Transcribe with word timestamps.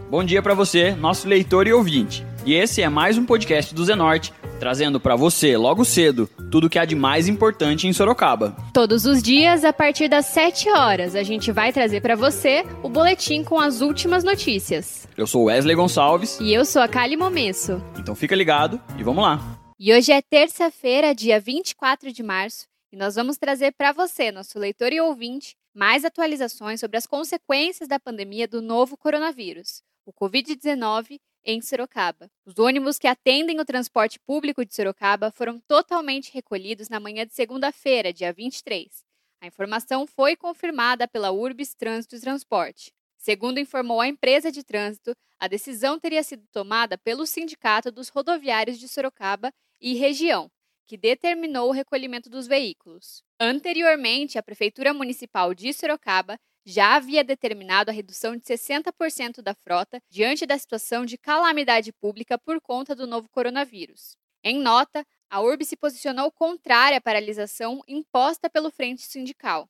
Bom 0.07 0.23
dia 0.23 0.43
para 0.43 0.53
você, 0.53 0.91
nosso 0.91 1.27
leitor 1.27 1.65
e 1.65 1.73
ouvinte. 1.73 2.23
E 2.45 2.53
esse 2.53 2.83
é 2.83 2.87
mais 2.87 3.17
um 3.17 3.25
podcast 3.25 3.73
do 3.73 3.83
Zenorte, 3.83 4.31
trazendo 4.59 4.99
para 4.99 5.15
você, 5.15 5.57
logo 5.57 5.83
cedo, 5.85 6.29
tudo 6.49 6.69
que 6.69 6.79
há 6.79 6.85
de 6.85 6.95
mais 6.95 7.27
importante 7.27 7.87
em 7.87 7.93
Sorocaba. 7.93 8.55
Todos 8.73 9.05
os 9.05 9.21
dias, 9.21 9.63
a 9.63 9.73
partir 9.73 10.07
das 10.07 10.27
7 10.27 10.69
horas, 10.69 11.15
a 11.15 11.23
gente 11.23 11.51
vai 11.51 11.71
trazer 11.71 12.01
para 12.01 12.15
você 12.15 12.63
o 12.81 12.89
boletim 12.89 13.43
com 13.43 13.59
as 13.59 13.81
últimas 13.81 14.23
notícias. 14.23 15.07
Eu 15.17 15.27
sou 15.27 15.45
Wesley 15.45 15.75
Gonçalves. 15.75 16.39
E 16.39 16.53
eu 16.53 16.65
sou 16.65 16.81
a 16.81 16.87
Kali 16.87 17.17
Momesso. 17.17 17.81
Então 17.99 18.15
fica 18.15 18.35
ligado 18.35 18.81
e 18.97 19.03
vamos 19.03 19.23
lá. 19.23 19.39
E 19.77 19.93
hoje 19.93 20.11
é 20.11 20.21
terça-feira, 20.21 21.13
dia 21.13 21.39
24 21.39 22.11
de 22.11 22.23
março, 22.23 22.65
e 22.93 22.97
nós 22.97 23.15
vamos 23.15 23.37
trazer 23.37 23.73
para 23.73 23.91
você, 23.91 24.31
nosso 24.31 24.57
leitor 24.57 24.93
e 24.93 25.01
ouvinte, 25.01 25.53
mais 25.75 26.05
atualizações 26.05 26.79
sobre 26.79 26.95
as 26.95 27.05
consequências 27.05 27.89
da 27.89 27.99
pandemia 27.99 28.47
do 28.47 28.61
novo 28.61 28.95
coronavírus, 28.95 29.81
o 30.05 30.13
Covid-19 30.13 31.19
em 31.45 31.61
Sorocaba. 31.61 32.29
Os 32.45 32.57
ônibus 32.57 32.97
que 32.97 33.07
atendem 33.07 33.59
o 33.59 33.65
transporte 33.65 34.19
público 34.19 34.65
de 34.65 34.73
Sorocaba 34.73 35.31
foram 35.31 35.59
totalmente 35.67 36.33
recolhidos 36.33 36.89
na 36.89 36.99
manhã 36.99 37.25
de 37.25 37.33
segunda-feira, 37.33 38.11
dia 38.11 38.33
23. 38.33 39.05
A 39.41 39.47
informação 39.47 40.07
foi 40.07 40.35
confirmada 40.35 41.07
pela 41.07 41.31
Urbis 41.31 41.75
Trânsito 41.75 42.15
e 42.15 42.19
Transporte. 42.19 42.91
Segundo 43.17 43.59
informou 43.59 44.01
a 44.01 44.07
empresa 44.07 44.51
de 44.51 44.63
trânsito, 44.63 45.15
a 45.39 45.47
decisão 45.47 45.99
teria 45.99 46.23
sido 46.23 46.43
tomada 46.51 46.97
pelo 46.97 47.25
Sindicato 47.25 47.91
dos 47.91 48.09
Rodoviários 48.09 48.79
de 48.79 48.87
Sorocaba 48.87 49.51
e 49.79 49.93
região, 49.93 50.49
que 50.85 50.97
determinou 50.97 51.69
o 51.69 51.73
recolhimento 51.73 52.29
dos 52.29 52.47
veículos. 52.47 53.23
Anteriormente, 53.39 54.37
a 54.37 54.43
Prefeitura 54.43 54.93
Municipal 54.93 55.53
de 55.53 55.73
Sorocaba 55.73 56.37
já 56.65 56.95
havia 56.95 57.23
determinado 57.23 57.91
a 57.91 57.93
redução 57.93 58.35
de 58.35 58.43
60% 58.43 59.41
da 59.41 59.53
frota 59.53 60.01
diante 60.09 60.45
da 60.45 60.57
situação 60.57 61.05
de 61.05 61.17
calamidade 61.17 61.93
pública 61.93 62.37
por 62.39 62.59
conta 62.59 62.95
do 62.95 63.05
novo 63.05 63.29
coronavírus. 63.29 64.17
Em 64.43 64.59
nota, 64.59 65.05
a 65.29 65.41
URB 65.41 65.63
se 65.63 65.77
posicionou 65.77 66.31
contrária 66.31 66.97
à 66.97 67.01
paralisação 67.01 67.81
imposta 67.87 68.49
pelo 68.49 68.71
Frente 68.71 69.03
Sindical. 69.03 69.69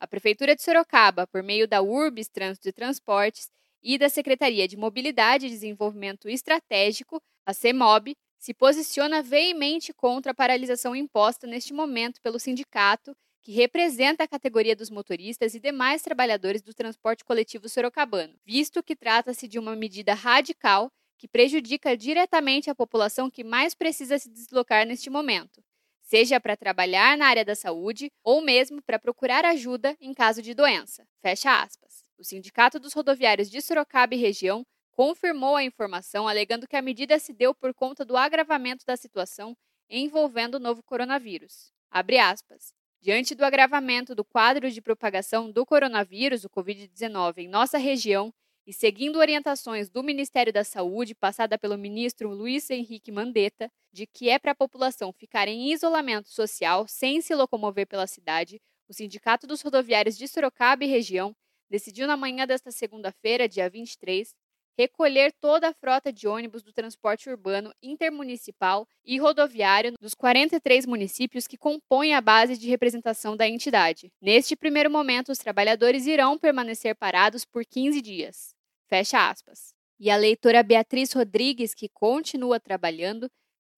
A 0.00 0.06
Prefeitura 0.06 0.54
de 0.54 0.62
Sorocaba, 0.62 1.26
por 1.26 1.42
meio 1.42 1.66
da 1.66 1.80
URBS 1.82 2.28
Trânsito 2.28 2.68
e 2.68 2.72
Transportes 2.72 3.50
e 3.82 3.96
da 3.96 4.08
Secretaria 4.08 4.68
de 4.68 4.76
Mobilidade 4.76 5.46
e 5.46 5.50
Desenvolvimento 5.50 6.28
Estratégico, 6.28 7.22
a 7.46 7.54
CEMOB, 7.54 8.14
se 8.38 8.54
posiciona 8.54 9.22
veemente 9.22 9.92
contra 9.92 10.32
a 10.32 10.34
paralisação 10.34 10.94
imposta 10.94 11.46
neste 11.46 11.72
momento 11.72 12.20
pelo 12.22 12.38
sindicato 12.38 13.16
que 13.48 13.52
representa 13.52 14.24
a 14.24 14.28
categoria 14.28 14.76
dos 14.76 14.90
motoristas 14.90 15.54
e 15.54 15.58
demais 15.58 16.02
trabalhadores 16.02 16.60
do 16.60 16.74
transporte 16.74 17.24
coletivo 17.24 17.66
sorocabano, 17.66 18.34
visto 18.44 18.82
que 18.82 18.94
trata-se 18.94 19.48
de 19.48 19.58
uma 19.58 19.74
medida 19.74 20.12
radical 20.12 20.92
que 21.16 21.26
prejudica 21.26 21.96
diretamente 21.96 22.68
a 22.68 22.74
população 22.74 23.30
que 23.30 23.42
mais 23.42 23.74
precisa 23.74 24.18
se 24.18 24.28
deslocar 24.28 24.86
neste 24.86 25.08
momento, 25.08 25.64
seja 26.02 26.38
para 26.38 26.58
trabalhar 26.58 27.16
na 27.16 27.26
área 27.26 27.42
da 27.42 27.54
saúde 27.54 28.12
ou 28.22 28.42
mesmo 28.42 28.82
para 28.82 28.98
procurar 28.98 29.46
ajuda 29.46 29.96
em 29.98 30.12
caso 30.12 30.42
de 30.42 30.52
doença. 30.52 31.08
Fecha 31.22 31.62
aspas. 31.62 32.04
O 32.18 32.24
Sindicato 32.24 32.78
dos 32.78 32.92
Rodoviários 32.92 33.48
de 33.50 33.62
Sorocaba 33.62 34.14
e 34.14 34.18
região 34.18 34.62
confirmou 34.90 35.56
a 35.56 35.64
informação, 35.64 36.28
alegando 36.28 36.68
que 36.68 36.76
a 36.76 36.82
medida 36.82 37.18
se 37.18 37.32
deu 37.32 37.54
por 37.54 37.72
conta 37.72 38.04
do 38.04 38.14
agravamento 38.14 38.84
da 38.84 38.94
situação 38.94 39.56
envolvendo 39.88 40.56
o 40.56 40.60
novo 40.60 40.82
coronavírus. 40.82 41.72
Abre 41.90 42.18
aspas. 42.18 42.76
Diante 43.00 43.34
do 43.34 43.44
agravamento 43.44 44.12
do 44.12 44.24
quadro 44.24 44.70
de 44.70 44.82
propagação 44.82 45.50
do 45.50 45.64
coronavírus, 45.64 46.44
o 46.44 46.50
Covid-19, 46.50 47.38
em 47.38 47.48
nossa 47.48 47.78
região, 47.78 48.34
e 48.66 48.72
seguindo 48.72 49.18
orientações 49.18 49.88
do 49.88 50.02
Ministério 50.02 50.52
da 50.52 50.64
Saúde, 50.64 51.14
passada 51.14 51.56
pelo 51.56 51.78
ministro 51.78 52.28
Luiz 52.28 52.68
Henrique 52.68 53.12
Mandetta, 53.12 53.70
de 53.92 54.06
que 54.06 54.28
é 54.28 54.38
para 54.38 54.50
a 54.50 54.54
população 54.54 55.12
ficar 55.12 55.48
em 55.48 55.72
isolamento 55.72 56.28
social 56.28 56.86
sem 56.88 57.20
se 57.20 57.34
locomover 57.34 57.86
pela 57.86 58.06
cidade, 58.06 58.60
o 58.88 58.92
Sindicato 58.92 59.46
dos 59.46 59.62
Rodoviários 59.62 60.18
de 60.18 60.26
Sorocaba 60.26 60.84
e 60.84 60.88
região 60.88 61.34
decidiu 61.70 62.06
na 62.06 62.16
manhã 62.16 62.46
desta 62.46 62.70
segunda-feira, 62.72 63.48
dia 63.48 63.70
23, 63.70 64.34
recolher 64.78 65.32
toda 65.40 65.68
a 65.68 65.74
frota 65.74 66.12
de 66.12 66.28
ônibus 66.28 66.62
do 66.62 66.72
transporte 66.72 67.28
urbano 67.28 67.74
intermunicipal 67.82 68.86
e 69.04 69.18
rodoviário 69.18 69.94
dos 70.00 70.14
43 70.14 70.86
municípios 70.86 71.48
que 71.48 71.58
compõem 71.58 72.14
a 72.14 72.20
base 72.20 72.56
de 72.56 72.68
representação 72.68 73.36
da 73.36 73.48
entidade. 73.48 74.12
Neste 74.22 74.54
primeiro 74.54 74.88
momento, 74.88 75.32
os 75.32 75.38
trabalhadores 75.38 76.06
irão 76.06 76.38
permanecer 76.38 76.94
parados 76.94 77.44
por 77.44 77.64
15 77.64 78.00
dias. 78.00 78.54
Fecha 78.86 79.28
aspas. 79.28 79.74
E 79.98 80.10
a 80.10 80.16
leitora 80.16 80.62
Beatriz 80.62 81.12
Rodrigues, 81.12 81.74
que 81.74 81.88
continua 81.88 82.60
trabalhando, 82.60 83.28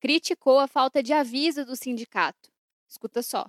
criticou 0.00 0.58
a 0.58 0.68
falta 0.68 1.02
de 1.02 1.14
aviso 1.14 1.64
do 1.64 1.74
sindicato. 1.74 2.50
Escuta 2.86 3.22
só. 3.22 3.46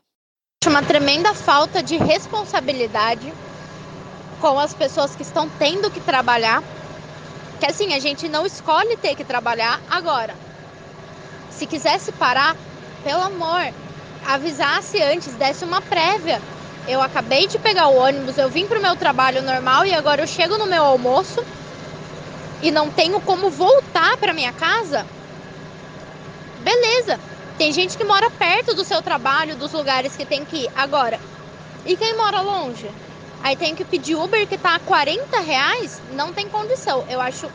Uma 0.66 0.86
tremenda 0.86 1.34
falta 1.34 1.84
de 1.84 1.98
responsabilidade 1.98 3.34
com 4.40 4.58
as 4.58 4.74
pessoas 4.74 5.16
que 5.16 5.24
estão 5.24 5.50
tendo 5.58 5.92
que 5.92 6.00
trabalhar 6.00 6.64
que 7.62 7.68
assim, 7.68 7.94
a 7.94 8.00
gente 8.00 8.28
não 8.28 8.44
escolhe 8.44 8.98
ter 8.98 9.16
que 9.16 9.24
trabalhar 9.24 9.80
agora. 9.88 10.34
Se 11.52 11.68
quisesse 11.68 12.12
parar, 12.12 12.56
pelo 13.04 13.22
amor, 13.22 13.72
avisasse 14.26 15.00
antes, 15.00 15.36
desse 15.36 15.64
uma 15.64 15.80
prévia. 15.80 16.42
Eu 16.88 17.00
acabei 17.00 17.48
de 17.48 17.60
pegar 17.60 17.88
o 17.88 17.98
ônibus, 17.98 18.40
eu 18.40 18.50
vim 18.50 18.66
pro 18.66 18.82
meu 18.82 18.96
trabalho 18.96 19.44
normal 19.44 19.86
e 19.86 19.94
agora 19.94 20.24
eu 20.24 20.28
chego 20.28 20.58
no 20.58 20.66
meu 20.66 20.84
almoço 20.84 21.46
e 22.64 22.72
não 22.72 22.90
tenho 22.90 23.22
como 23.22 23.52
voltar 23.52 24.18
para 24.18 24.34
minha 24.34 24.52
casa. 24.52 25.06
Beleza. 26.64 27.20
Tem 27.60 27.72
gente 27.72 27.96
que 27.96 28.04
mora 28.04 28.32
perto 28.32 28.74
do 28.74 28.84
seu 28.84 29.04
trabalho, 29.04 29.56
dos 29.56 29.72
lugares 29.72 30.18
que 30.18 30.26
tem 30.26 30.44
que 30.44 30.64
ir. 30.64 30.70
Agora, 30.76 31.20
e 31.86 31.96
quem 31.96 32.18
mora 32.18 32.42
longe? 32.42 32.90
Aí 33.44 33.56
tem 33.56 33.76
que 33.76 33.84
pedir 33.84 34.16
Uber 34.16 34.48
que 34.48 34.58
tá 34.58 34.76
a 34.76 34.80
40 34.80 35.40
reais, 35.40 36.00
não 36.14 36.32
tem 36.32 36.48
condição. 36.48 37.04
Eu 37.10 37.20
acho 37.20 37.50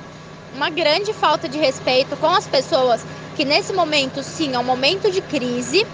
uma 0.54 0.70
grande 0.70 1.12
falta 1.12 1.48
de 1.48 1.58
respeito 1.58 2.16
com 2.16 2.26
as 2.26 2.46
pessoas 2.46 3.04
que 3.36 3.44
nesse 3.44 3.72
momento 3.72 4.22
sim 4.22 4.54
é 4.54 4.58
um 4.58 4.64
momento 4.64 5.10
de 5.10 5.20
crise, 5.20 5.86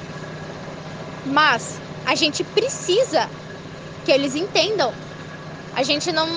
mas 1.27 1.79
a 2.07 2.15
gente 2.15 2.43
precisa 2.45 3.29
que 4.05 4.13
eles 4.13 4.35
entendam. 4.35 4.93
A 5.75 5.83
gente 5.83 6.13
não. 6.13 6.29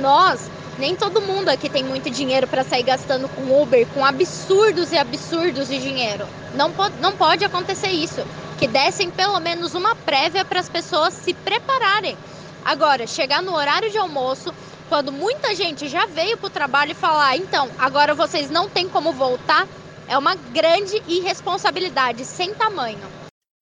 Nós, 0.00 0.48
nem 0.78 0.96
todo 0.96 1.20
mundo 1.20 1.48
aqui 1.50 1.68
tem 1.68 1.84
muito 1.84 2.08
dinheiro 2.10 2.46
para 2.46 2.64
sair 2.64 2.82
gastando 2.82 3.28
com 3.28 3.62
Uber, 3.62 3.86
com 3.88 4.04
absurdos 4.04 4.92
e 4.92 4.96
absurdos 4.96 5.68
de 5.68 5.78
dinheiro. 5.78 6.26
Não, 6.54 6.70
pode, 6.72 6.94
não 7.00 7.12
pode 7.12 7.44
acontecer 7.44 7.88
isso. 7.88 8.22
Que 8.58 8.66
dessem 8.66 9.10
pelo 9.10 9.38
menos 9.40 9.74
uma 9.74 9.94
prévia 9.94 10.44
para 10.44 10.60
as 10.60 10.68
pessoas 10.68 11.12
se 11.12 11.34
prepararem. 11.34 12.16
Agora, 12.64 13.06
chegar 13.06 13.42
no 13.42 13.54
horário 13.54 13.90
de 13.90 13.98
almoço, 13.98 14.54
quando 14.88 15.10
muita 15.10 15.54
gente 15.54 15.88
já 15.88 16.06
veio 16.06 16.36
para 16.36 16.46
o 16.46 16.50
trabalho 16.50 16.92
e 16.92 16.94
falar, 16.94 17.36
então, 17.36 17.68
agora 17.78 18.14
vocês 18.14 18.50
não 18.50 18.68
têm 18.68 18.88
como 18.88 19.12
voltar, 19.12 19.66
é 20.08 20.16
uma 20.16 20.34
grande 20.34 21.02
irresponsabilidade 21.08 22.24
sem 22.24 22.54
tamanho. 22.54 23.00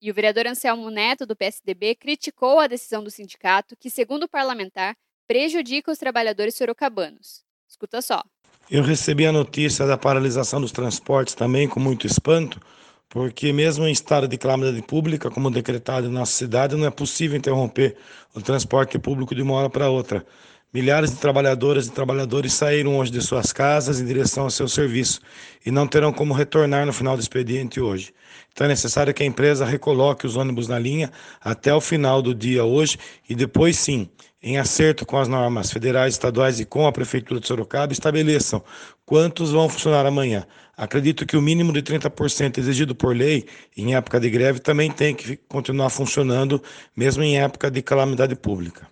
E 0.02 0.10
o 0.10 0.14
vereador 0.14 0.46
Anselmo 0.46 0.90
Neto, 0.90 1.26
do 1.26 1.36
PSDB, 1.36 1.94
criticou 1.94 2.58
a 2.58 2.66
decisão 2.66 3.02
do 3.04 3.10
sindicato, 3.10 3.76
que, 3.76 3.90
segundo 3.90 4.24
o 4.24 4.28
parlamentar, 4.28 4.96
prejudica 5.26 5.92
os 5.92 5.98
trabalhadores 5.98 6.56
sorocabanos. 6.56 7.42
Escuta 7.68 8.02
só. 8.02 8.22
Eu 8.70 8.82
recebi 8.82 9.26
a 9.26 9.32
notícia 9.32 9.86
da 9.86 9.98
paralisação 9.98 10.60
dos 10.60 10.72
transportes 10.72 11.34
também 11.34 11.68
com 11.68 11.80
muito 11.80 12.06
espanto, 12.06 12.60
porque 13.10 13.52
mesmo 13.52 13.86
em 13.86 13.90
estado 13.90 14.28
de 14.28 14.38
calamidade 14.38 14.80
pública, 14.82 15.28
como 15.28 15.50
decretado 15.50 16.06
em 16.06 16.10
nossa 16.10 16.32
cidade, 16.32 16.76
não 16.76 16.86
é 16.86 16.90
possível 16.90 17.36
interromper 17.36 17.96
o 18.32 18.40
transporte 18.40 18.98
público 19.00 19.34
de 19.34 19.42
uma 19.42 19.54
hora 19.54 19.68
para 19.68 19.90
outra. 19.90 20.24
Milhares 20.72 21.10
de 21.10 21.16
trabalhadoras 21.16 21.88
e 21.88 21.90
trabalhadores 21.90 22.52
saíram 22.52 22.96
hoje 22.96 23.10
de 23.10 23.20
suas 23.20 23.52
casas 23.52 24.00
em 24.00 24.06
direção 24.06 24.44
ao 24.44 24.50
seu 24.50 24.68
serviço 24.68 25.20
e 25.66 25.70
não 25.72 25.88
terão 25.88 26.12
como 26.12 26.32
retornar 26.32 26.86
no 26.86 26.92
final 26.92 27.16
do 27.16 27.20
expediente 27.20 27.80
hoje. 27.80 28.14
Então 28.52 28.66
é 28.66 28.68
necessário 28.68 29.12
que 29.12 29.24
a 29.24 29.26
empresa 29.26 29.64
recoloque 29.64 30.24
os 30.24 30.36
ônibus 30.36 30.68
na 30.68 30.78
linha 30.78 31.10
até 31.40 31.74
o 31.74 31.80
final 31.80 32.22
do 32.22 32.32
dia 32.32 32.64
hoje 32.64 32.96
e 33.28 33.34
depois 33.34 33.76
sim, 33.76 34.08
em 34.40 34.58
acerto 34.58 35.04
com 35.04 35.18
as 35.18 35.26
normas 35.26 35.72
federais, 35.72 36.14
estaduais 36.14 36.60
e 36.60 36.64
com 36.64 36.86
a 36.86 36.92
Prefeitura 36.92 37.40
de 37.40 37.48
Sorocaba, 37.48 37.92
estabeleçam 37.92 38.62
quantos 39.04 39.50
vão 39.50 39.68
funcionar 39.68 40.06
amanhã. 40.06 40.46
Acredito 40.80 41.26
que 41.26 41.36
o 41.36 41.42
mínimo 41.42 41.74
de 41.74 41.82
30% 41.82 42.56
exigido 42.56 42.94
por 42.94 43.14
lei 43.14 43.46
em 43.76 43.94
época 43.94 44.18
de 44.18 44.30
greve 44.30 44.60
também 44.60 44.90
tem 44.90 45.14
que 45.14 45.36
continuar 45.36 45.90
funcionando, 45.90 46.62
mesmo 46.96 47.22
em 47.22 47.38
época 47.38 47.70
de 47.70 47.82
calamidade 47.82 48.34
pública. 48.34 48.88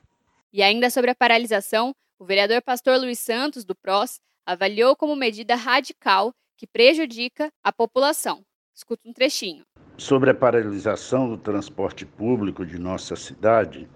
E 0.52 0.62
ainda 0.62 0.90
sobre 0.90 1.10
a 1.10 1.14
paralisação, 1.14 1.94
o 2.18 2.26
vereador 2.26 2.60
pastor 2.60 3.00
Luiz 3.00 3.20
Santos, 3.20 3.64
do 3.64 3.74
PROS, 3.74 4.20
avaliou 4.44 4.94
como 4.94 5.16
medida 5.16 5.54
radical 5.54 6.34
que 6.58 6.66
prejudica 6.66 7.50
a 7.64 7.72
população. 7.72 8.44
Escuta 8.74 9.08
um 9.08 9.12
trechinho. 9.14 9.64
Sobre 9.96 10.28
a 10.28 10.34
paralisação 10.34 11.26
do 11.26 11.38
transporte 11.38 12.04
público 12.04 12.66
de 12.66 12.78
nossa 12.78 13.16
cidade, 13.16 13.88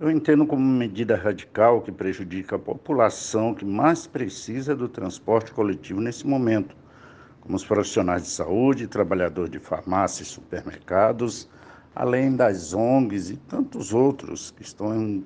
eu 0.00 0.10
entendo 0.10 0.44
como 0.44 0.60
medida 0.60 1.14
radical 1.14 1.82
que 1.82 1.92
prejudica 1.92 2.56
a 2.56 2.58
população 2.58 3.54
que 3.54 3.64
mais 3.64 4.08
precisa 4.08 4.74
do 4.74 4.88
transporte 4.88 5.52
coletivo 5.52 6.00
nesse 6.00 6.26
momento, 6.26 6.76
os 7.56 7.64
profissionais 7.64 8.22
de 8.24 8.28
saúde, 8.28 8.86
trabalhadores 8.86 9.50
de 9.50 9.58
farmácia 9.58 10.22
e 10.22 10.26
supermercados, 10.26 11.48
além 11.94 12.36
das 12.36 12.74
ONGs 12.74 13.30
e 13.30 13.36
tantos 13.36 13.94
outros 13.94 14.50
que 14.50 14.62
estão 14.62 15.22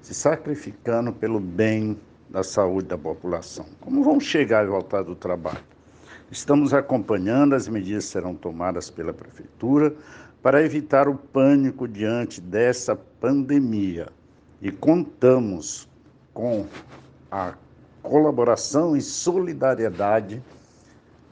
se 0.00 0.14
sacrificando 0.14 1.12
pelo 1.12 1.38
bem 1.38 1.98
da 2.30 2.42
saúde 2.42 2.88
da 2.88 2.98
população. 2.98 3.66
Como 3.80 4.02
vão 4.02 4.18
chegar 4.18 4.64
e 4.64 4.68
voltar 4.68 5.02
do 5.02 5.14
trabalho? 5.14 5.62
Estamos 6.30 6.74
acompanhando, 6.74 7.54
as 7.54 7.68
medidas 7.68 8.06
serão 8.06 8.34
tomadas 8.34 8.90
pela 8.90 9.12
Prefeitura 9.12 9.94
para 10.42 10.62
evitar 10.62 11.08
o 11.08 11.14
pânico 11.14 11.86
diante 11.86 12.40
dessa 12.40 12.96
pandemia 12.96 14.08
e 14.60 14.72
contamos 14.72 15.88
com 16.32 16.66
a 17.30 17.54
colaboração 18.02 18.96
e 18.96 19.00
solidariedade 19.00 20.42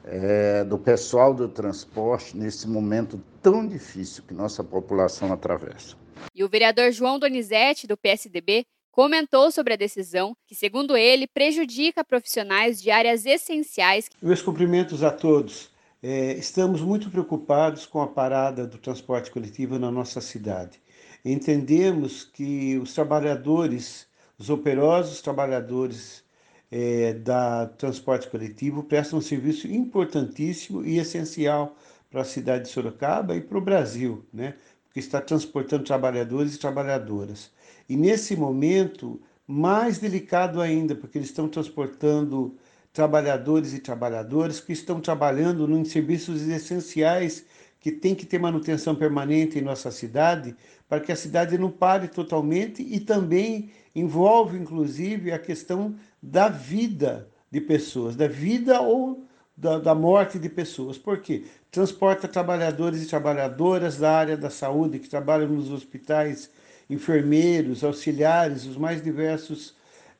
é, 0.05 0.63
do 0.63 0.77
pessoal 0.77 1.33
do 1.33 1.49
transporte 1.49 2.37
nesse 2.37 2.67
momento 2.67 3.21
tão 3.41 3.67
difícil 3.67 4.23
que 4.27 4.33
nossa 4.33 4.63
população 4.63 5.33
atravessa. 5.33 5.95
E 6.33 6.43
o 6.43 6.49
vereador 6.49 6.91
João 6.91 7.19
Donizete, 7.19 7.87
do 7.87 7.97
PSDB, 7.97 8.65
comentou 8.91 9.51
sobre 9.51 9.73
a 9.73 9.77
decisão, 9.77 10.35
que, 10.47 10.55
segundo 10.55 10.95
ele, 10.95 11.27
prejudica 11.27 12.03
profissionais 12.03 12.81
de 12.81 12.91
áreas 12.91 13.25
essenciais. 13.25 14.09
Meus 14.21 14.41
cumprimentos 14.41 15.03
a 15.03 15.11
todos. 15.11 15.69
É, 16.01 16.33
estamos 16.33 16.81
muito 16.81 17.09
preocupados 17.09 17.85
com 17.85 18.01
a 18.01 18.07
parada 18.07 18.67
do 18.67 18.77
transporte 18.77 19.31
coletivo 19.31 19.79
na 19.79 19.89
nossa 19.89 20.21
cidade. 20.21 20.79
Entendemos 21.25 22.23
que 22.23 22.77
os 22.77 22.93
trabalhadores, 22.93 24.07
os 24.37 24.49
operosos 24.49 25.21
trabalhadores 25.21 26.23
é, 26.71 27.13
da 27.13 27.67
transporte 27.67 28.29
coletivo 28.29 28.83
prestam 28.83 29.19
um 29.19 29.21
serviço 29.21 29.67
importantíssimo 29.67 30.83
e 30.83 30.97
essencial 30.97 31.75
para 32.09 32.21
a 32.21 32.25
cidade 32.25 32.65
de 32.65 32.69
Sorocaba 32.69 33.35
e 33.35 33.41
para 33.41 33.57
o 33.57 33.61
Brasil, 33.61 34.25
né? 34.33 34.55
porque 34.85 34.99
está 34.99 35.19
transportando 35.21 35.83
trabalhadores 35.83 36.55
e 36.55 36.59
trabalhadoras. 36.59 37.51
E 37.87 37.95
nesse 37.97 38.35
momento, 38.35 39.21
mais 39.45 39.99
delicado 39.99 40.61
ainda, 40.61 40.95
porque 40.95 41.17
eles 41.17 41.29
estão 41.29 41.47
transportando 41.47 42.55
trabalhadores 42.93 43.73
e 43.73 43.79
trabalhadoras 43.79 44.61
que 44.61 44.71
estão 44.71 45.01
trabalhando 45.01 45.69
em 45.69 45.83
serviços 45.83 46.41
essenciais 46.47 47.45
que 47.85 47.91
tem 47.91 48.15
que 48.15 48.25
ter 48.25 48.39
manutenção 48.39 48.95
permanente 48.95 49.59
em 49.59 49.61
nossa 49.61 49.91
cidade, 49.91 50.55
para 50.89 50.99
que 50.99 51.11
a 51.11 51.15
cidade 51.15 51.55
não 51.55 51.69
pare 51.69 52.07
totalmente 52.07 52.81
e 52.81 52.99
também 52.99 53.69
envolve, 53.93 54.57
inclusive, 54.57 55.31
a 55.31 55.37
questão 55.37 55.93
da 56.25 56.49
vida 56.49 57.29
de 57.51 57.61
pessoas, 57.61 58.15
da 58.15 58.27
vida 58.27 58.81
ou 58.81 59.23
da, 59.55 59.77
da 59.77 59.93
morte 59.93 60.39
de 60.39 60.49
pessoas. 60.49 60.97
Por 60.97 61.19
quê? 61.19 61.45
Transporta 61.69 62.27
trabalhadores 62.27 63.03
e 63.03 63.07
trabalhadoras 63.07 63.97
da 63.97 64.11
área 64.11 64.35
da 64.35 64.49
saúde 64.49 64.97
que 64.97 65.07
trabalham 65.07 65.47
nos 65.47 65.71
hospitais, 65.71 66.49
enfermeiros, 66.89 67.83
auxiliares, 67.83 68.65
os 68.65 68.75
mais 68.75 69.03
diversos 69.03 69.75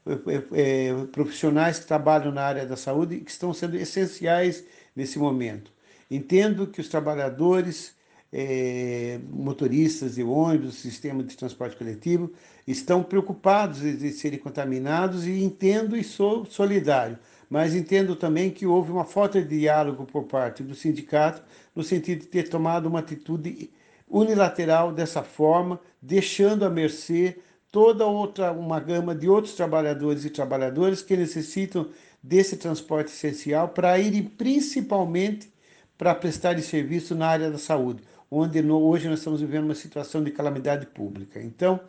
é, 0.06 0.90
é, 0.90 1.06
profissionais 1.12 1.80
que 1.80 1.88
trabalham 1.88 2.32
na 2.32 2.44
área 2.44 2.66
da 2.66 2.78
saúde 2.78 3.16
e 3.16 3.22
que 3.22 3.32
estão 3.32 3.52
sendo 3.52 3.76
essenciais 3.76 4.64
nesse 4.96 5.18
momento. 5.18 5.72
Entendo 6.10 6.68
que 6.68 6.80
os 6.80 6.88
trabalhadores, 6.88 7.96
é, 8.38 9.18
motoristas 9.32 10.16
de 10.16 10.24
ônibus, 10.24 10.76
sistema 10.76 11.24
de 11.24 11.38
transporte 11.38 11.78
coletivo, 11.78 12.34
estão 12.68 13.02
preocupados 13.02 13.80
de 13.80 14.12
serem 14.12 14.38
contaminados 14.38 15.26
e 15.26 15.42
entendo 15.42 15.96
e 15.96 16.04
sou 16.04 16.46
solidário. 16.46 17.18
Mas 17.50 17.74
entendo 17.74 18.14
também 18.14 18.52
que 18.52 18.66
houve 18.66 18.92
uma 18.92 19.06
falta 19.06 19.42
de 19.42 19.60
diálogo 19.60 20.06
por 20.06 20.26
parte 20.26 20.64
do 20.64 20.76
sindicato, 20.76 21.42
no 21.74 21.82
sentido 21.82 22.22
de 22.22 22.28
ter 22.28 22.50
tomado 22.50 22.88
uma 22.88 23.00
atitude 23.00 23.72
unilateral 24.10 24.92
dessa 24.92 25.24
forma, 25.24 25.80
deixando 26.02 26.66
à 26.66 26.70
mercê 26.70 27.38
toda 27.72 28.06
outra 28.06 28.52
uma 28.52 28.82
gama 28.82 29.16
de 29.16 29.30
outros 29.30 29.54
trabalhadores 29.54 30.26
e 30.26 30.30
trabalhadoras 30.30 31.02
que 31.02 31.16
necessitam 31.16 31.88
desse 32.22 32.58
transporte 32.58 33.08
essencial 33.14 33.70
para 33.70 33.98
irem 33.98 34.24
principalmente 34.24 35.50
para 35.98 36.14
prestar 36.14 36.60
serviço 36.62 37.16
na 37.16 37.28
área 37.28 37.50
da 37.50 37.58
saúde, 37.58 38.04
onde 38.38 38.62
no, 38.62 38.82
hoje 38.82 39.08
nós 39.08 39.20
estamos 39.20 39.40
vivendo 39.40 39.64
uma 39.66 39.76
situação 39.76 40.24
de 40.24 40.32
calamidade 40.32 40.86
pública. 40.88 41.42
Então, 41.42 41.80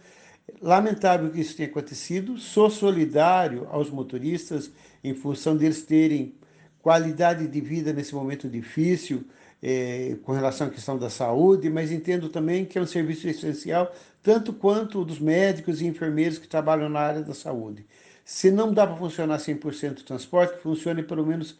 lamentável 0.62 1.30
que 1.30 1.40
isso 1.40 1.56
tenha 1.56 1.68
acontecido, 1.68 2.38
sou 2.38 2.70
solidário 2.70 3.66
aos 3.70 3.90
motoristas 3.90 4.70
em 5.02 5.12
função 5.12 5.56
deles 5.56 5.82
terem 5.82 6.34
qualidade 6.80 7.48
de 7.48 7.60
vida 7.60 7.92
nesse 7.92 8.14
momento 8.14 8.48
difícil, 8.48 9.24
é, 9.60 10.16
com 10.22 10.32
relação 10.32 10.68
à 10.68 10.70
questão 10.70 10.96
da 10.96 11.10
saúde, 11.10 11.68
mas 11.68 11.90
entendo 11.90 12.28
também 12.28 12.64
que 12.64 12.78
é 12.78 12.80
um 12.80 12.86
serviço 12.86 13.26
essencial, 13.26 13.92
tanto 14.22 14.52
quanto 14.52 15.04
dos 15.04 15.18
médicos 15.18 15.80
e 15.80 15.86
enfermeiros 15.86 16.38
que 16.38 16.46
trabalham 16.46 16.88
na 16.88 17.00
área 17.00 17.22
da 17.22 17.34
saúde. 17.34 17.84
Se 18.24 18.50
não 18.52 18.72
dá 18.72 18.86
para 18.86 18.96
funcionar 18.96 19.38
100% 19.38 20.00
o 20.00 20.04
transporte, 20.04 20.56
que 20.56 20.62
funcione 20.62 21.02
pelo 21.02 21.26
menos 21.26 21.58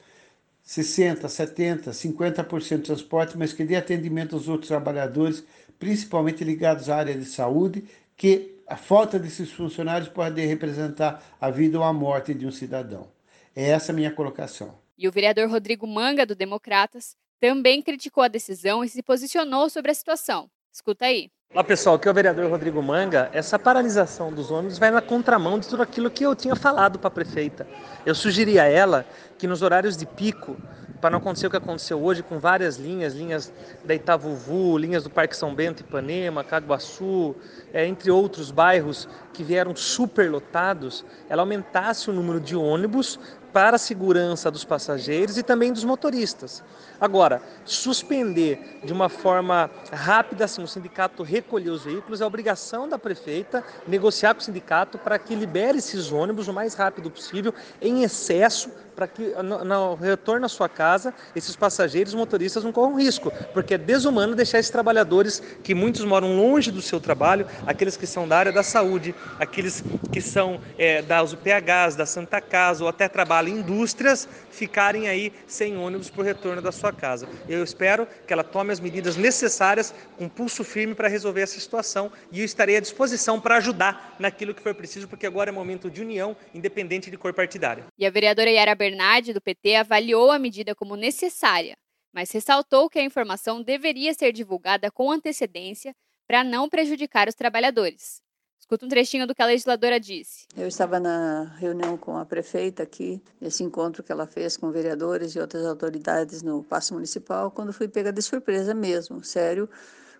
60%, 0.67 1.21
70%, 1.21 1.91
50% 1.91 2.77
de 2.79 2.83
transporte, 2.83 3.39
mas 3.39 3.53
que 3.53 3.65
dê 3.65 3.77
atendimento 3.77 4.35
aos 4.35 4.49
outros 4.49 4.69
trabalhadores, 4.69 5.45
principalmente 5.79 6.43
ligados 6.43 6.91
à 6.91 6.97
área 6.97 7.15
de 7.15 7.25
saúde, 7.25 7.85
que 8.17 8.57
a 8.67 8.77
falta 8.77 9.19
desses 9.19 9.53
funcionários 9.53 10.09
pode 10.09 10.45
representar 10.45 11.23
a 11.41 11.51
vida 11.51 11.79
ou 11.79 11.85
a 11.85 11.93
morte 11.93 12.35
de 12.35 12.47
um 12.47 12.51
cidadão. 12.51 13.09
É 13.55 13.71
essa 13.71 13.93
a 13.93 13.95
minha 13.95 14.11
colocação. 14.11 14.77
E 14.99 15.07
o 15.07 15.13
vereador 15.13 15.49
Rodrigo 15.49 15.87
Manga, 15.87 16.27
do 16.27 16.35
Democratas, 16.35 17.17
também 17.39 17.81
criticou 17.81 18.25
a 18.25 18.29
decisão 18.29 18.83
e 18.83 18.89
se 18.89 19.03
posicionou 19.03 19.71
sobre 19.71 19.93
a 19.93 19.95
situação. 19.95 20.51
Escuta 20.73 21.07
aí. 21.07 21.31
Olá 21.55 21.65
pessoal, 21.65 21.97
aqui 21.97 22.07
é 22.07 22.11
o 22.11 22.15
vereador 22.15 22.51
Rodrigo 22.51 22.83
Manga. 22.83 23.31
Essa 23.33 23.59
paralisação 23.59 24.33
dos 24.33 24.51
ônibus 24.51 24.79
vai 24.79 24.91
na 24.91 25.01
contramão 25.01 25.59
de 25.59 25.67
tudo 25.69 25.83
aquilo 25.83 26.11
que 26.11 26.25
eu 26.25 26.35
tinha 26.35 26.55
falado 26.55 26.99
para 26.99 27.09
a 27.09 27.11
prefeita. 27.11 27.67
Eu 28.05 28.15
sugeri 28.15 28.59
a 28.59 28.65
ela 28.65 29.07
que 29.39 29.47
nos 29.47 29.63
horários 29.63 29.97
de 29.97 30.05
pico 30.05 30.57
para 31.01 31.11
não 31.11 31.19
acontecer 31.19 31.47
o 31.47 31.51
que 31.51 31.57
aconteceu 31.57 32.03
hoje 32.03 32.23
com 32.23 32.39
várias 32.39 32.77
linhas, 32.77 33.15
linhas 33.15 33.53
da 33.85 33.95
Itavuvu, 33.95 34.77
linhas 34.77 35.05
do 35.05 35.11
Parque 35.11 35.37
São 35.37 35.55
Bento, 35.55 35.81
Ipanema, 35.81 36.43
Caguaçu, 36.43 37.37
é, 37.73 37.87
entre 37.87 38.11
outros 38.11 38.51
bairros 38.51 39.09
que 39.33 39.45
vieram 39.45 39.75
superlotados, 39.75 41.05
ela 41.29 41.43
aumentasse 41.43 42.11
o 42.11 42.13
número 42.13 42.41
de 42.41 42.57
ônibus 42.57 43.19
para 43.57 43.77
a 43.77 43.79
segurança 43.79 44.51
dos 44.51 44.65
passageiros 44.65 45.39
e 45.39 45.43
também 45.43 45.73
dos 45.73 45.83
motoristas. 45.83 46.63
Agora, 47.01 47.41
suspender 47.65 48.81
de 48.85 48.93
uma 48.93 49.09
forma 49.09 49.71
rápida, 49.91 50.45
assim, 50.45 50.63
o 50.63 50.69
sindicato 50.69 51.23
recolher 51.23 51.71
os 51.71 51.85
veículos, 51.85 52.21
é 52.21 52.27
obrigação 52.27 52.87
da 52.87 52.99
prefeita 52.99 53.65
negociar 53.89 54.35
com 54.35 54.43
o 54.43 54.45
sindicato 54.45 54.99
para 54.99 55.19
que 55.19 55.35
libere 55.35 55.79
esses 55.79 56.13
ônibus 56.13 56.49
o 56.49 56.53
mais 56.53 56.75
rápido 56.75 57.11
possível, 57.11 57.55
em 57.81 58.03
excesso, 58.03 58.71
para 58.97 59.07
que 59.07 59.35
no, 59.43 59.63
no 59.63 59.95
retorno 59.95 60.47
à 60.47 60.49
sua 60.49 60.69
casa, 60.69 61.15
esses 61.37 61.55
passageiros 61.55 62.15
motoristas 62.15 62.65
não 62.65 62.73
corram 62.73 62.97
risco, 62.97 63.31
porque 63.53 63.75
é 63.75 63.79
desumano 63.79 64.35
deixar 64.35 64.59
esses 64.59 64.71
trabalhadores 64.71 65.43
que 65.63 65.75
muitos 65.75 66.05
moram 66.05 66.35
longe 66.35 66.71
do 66.71 66.81
seu 66.81 66.99
trabalho, 66.99 67.47
aqueles 67.67 67.97
que 67.97 68.07
são 68.07 68.27
da 68.27 68.39
área 68.39 68.53
da 68.53 68.63
saúde, 68.63 69.15
aqueles 69.39 69.85
que 70.11 70.21
são 70.21 70.59
é, 70.79 71.03
das 71.03 71.35
UPHs, 71.35 71.95
da 71.95 72.07
Santa 72.07 72.41
Casa 72.41 72.83
ou 72.83 72.89
até 72.89 73.07
trabalham 73.07 73.55
em 73.55 73.61
indústrias, 73.61 74.27
ficarem 74.51 75.09
aí 75.09 75.33
sem 75.47 75.77
ônibus 75.77 76.09
para 76.09 76.23
o 76.23 76.25
retorno 76.25 76.63
da 76.63 76.73
sua 76.73 76.93
casa. 76.93 77.29
Eu 77.47 77.63
espero 77.63 78.09
que 78.27 78.33
ela 78.33 78.43
tome 78.43 78.73
as 78.73 78.81
medidas 78.81 79.17
necessárias 79.17 79.93
com 80.17 80.29
pulso 80.29 80.65
firme 80.65 80.95
para 80.95 81.09
resolver 81.09 81.43
essa 81.43 81.61
situação 81.61 82.11
e 82.33 82.41
eu 82.41 82.45
estarei 82.45 82.77
à 82.77 82.81
disposição 82.81 83.39
para 83.39 83.57
ajudar 83.57 84.17
naquilo 84.19 84.55
que 84.55 84.63
for 84.63 84.75
preciso, 84.75 85.07
porque 85.07 85.27
agora 85.27 85.51
é 85.51 85.53
momento 85.53 85.91
de 85.91 86.01
união, 86.01 86.37
independente 86.55 87.11
de 87.11 87.19
cor 87.19 87.35
partidária. 87.35 87.85
E 87.99 88.07
a 88.07 88.11
vereadora 88.11 88.51
Yara 88.51 88.75
Bernardi, 88.87 89.33
do 89.33 89.41
PT, 89.41 89.75
avaliou 89.75 90.31
a 90.31 90.39
medida 90.39 90.73
como 90.73 90.95
necessária, 90.95 91.77
mas 92.13 92.31
ressaltou 92.31 92.89
que 92.89 93.01
a 93.01 93.05
informação 93.05 93.61
deveria 93.61 94.15
ser 94.15 94.31
divulgada 94.31 94.93
com 94.93 95.11
antecedência 95.11 95.93
para 96.25 96.45
não 96.45 96.69
prejudicar 96.69 97.27
os 97.27 97.35
trabalhadores. 97.35 98.23
Escuta 98.61 98.87
um 98.87 98.89
trechinho 98.89 99.27
do 99.27 99.35
que 99.35 99.43
a 99.43 99.47
legisladora 99.47 99.99
disse. 99.99 100.47
Eu 100.57 100.69
estava 100.69 101.01
na 101.01 101.53
reunião 101.59 101.97
com 101.97 102.17
a 102.17 102.25
prefeita 102.25 102.85
aqui, 102.85 103.21
nesse 103.41 103.65
encontro 103.65 104.05
que 104.05 104.13
ela 104.13 104.27
fez 104.27 104.57
com 104.57 104.71
vereadores 104.71 105.35
e 105.35 105.41
outras 105.41 105.67
autoridades 105.67 106.43
no 106.43 106.63
Paço 106.63 106.95
Municipal, 106.95 107.51
quando 107.51 107.73
fui 107.73 107.89
pega 107.89 108.13
de 108.13 108.23
surpresa 108.23 108.73
mesmo, 108.73 109.23
sério, 109.25 109.69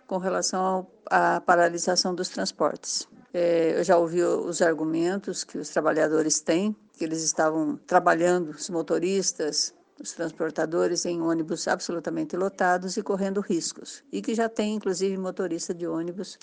com 0.05 0.17
relação 0.17 0.87
à 1.05 1.39
paralisação 1.39 2.13
dos 2.13 2.27
transportes. 2.27 3.07
É, 3.33 3.79
eu 3.79 3.83
já 3.83 3.97
ouvi 3.97 4.21
os 4.23 4.61
argumentos 4.61 5.45
que 5.45 5.57
os 5.57 5.69
trabalhadores 5.69 6.41
têm, 6.41 6.75
que 6.97 7.05
eles 7.05 7.23
estavam 7.23 7.77
trabalhando, 7.85 8.49
os 8.49 8.69
motoristas, 8.69 9.73
os 10.01 10.11
transportadores 10.11 11.05
em 11.05 11.21
ônibus 11.21 11.67
absolutamente 11.67 12.35
lotados 12.35 12.97
e 12.97 13.03
correndo 13.03 13.39
riscos, 13.41 14.03
e 14.11 14.21
que 14.21 14.35
já 14.35 14.49
tem 14.49 14.75
inclusive 14.75 15.17
motorista 15.17 15.73
de 15.73 15.87
ônibus 15.87 16.37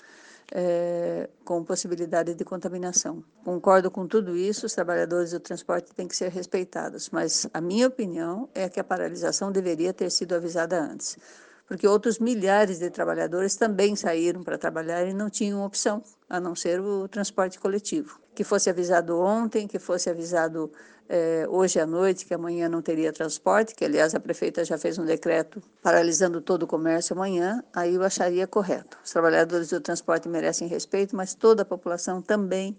é, 0.53 1.29
com 1.43 1.63
possibilidade 1.63 2.33
de 2.33 2.43
contaminação. 2.43 3.23
Concordo 3.43 3.89
com 3.89 4.07
tudo 4.07 4.35
isso, 4.35 4.65
os 4.65 4.73
trabalhadores 4.73 5.31
do 5.31 5.39
transporte 5.39 5.93
têm 5.93 6.07
que 6.07 6.15
ser 6.15 6.29
respeitados, 6.29 7.09
mas 7.09 7.47
a 7.53 7.61
minha 7.61 7.87
opinião 7.87 8.49
é 8.53 8.69
que 8.69 8.79
a 8.79 8.83
paralisação 8.83 9.51
deveria 9.51 9.93
ter 9.93 10.09
sido 10.09 10.35
avisada 10.35 10.79
antes, 10.79 11.17
porque 11.67 11.87
outros 11.87 12.19
milhares 12.19 12.79
de 12.79 12.89
trabalhadores 12.89 13.55
também 13.55 13.95
saíram 13.95 14.43
para 14.43 14.57
trabalhar 14.57 15.05
e 15.05 15.13
não 15.13 15.29
tinham 15.29 15.63
opção 15.63 16.03
a 16.29 16.39
não 16.39 16.55
ser 16.55 16.79
o 16.79 17.07
transporte 17.07 17.59
coletivo. 17.59 18.19
Que 18.33 18.43
fosse 18.43 18.69
avisado 18.69 19.19
ontem, 19.19 19.67
que 19.67 19.79
fosse 19.79 20.09
avisado 20.09 20.71
é, 21.07 21.45
hoje 21.49 21.79
à 21.79 21.85
noite, 21.85 22.25
que 22.25 22.33
amanhã 22.33 22.67
não 22.67 22.81
teria 22.81 23.13
transporte, 23.13 23.75
que 23.75 23.85
aliás 23.85 24.13
a 24.13 24.19
prefeita 24.19 24.65
já 24.65 24.77
fez 24.77 24.97
um 24.97 25.05
decreto 25.05 25.61
paralisando 25.81 26.41
todo 26.41 26.63
o 26.63 26.67
comércio 26.67 27.15
amanhã, 27.15 27.63
aí 27.73 27.95
eu 27.95 28.03
acharia 28.03 28.47
correto. 28.47 28.97
Os 29.03 29.11
trabalhadores 29.11 29.69
do 29.69 29.79
transporte 29.79 30.27
merecem 30.27 30.67
respeito, 30.67 31.15
mas 31.15 31.33
toda 31.33 31.61
a 31.61 31.65
população 31.65 32.21
também 32.21 32.77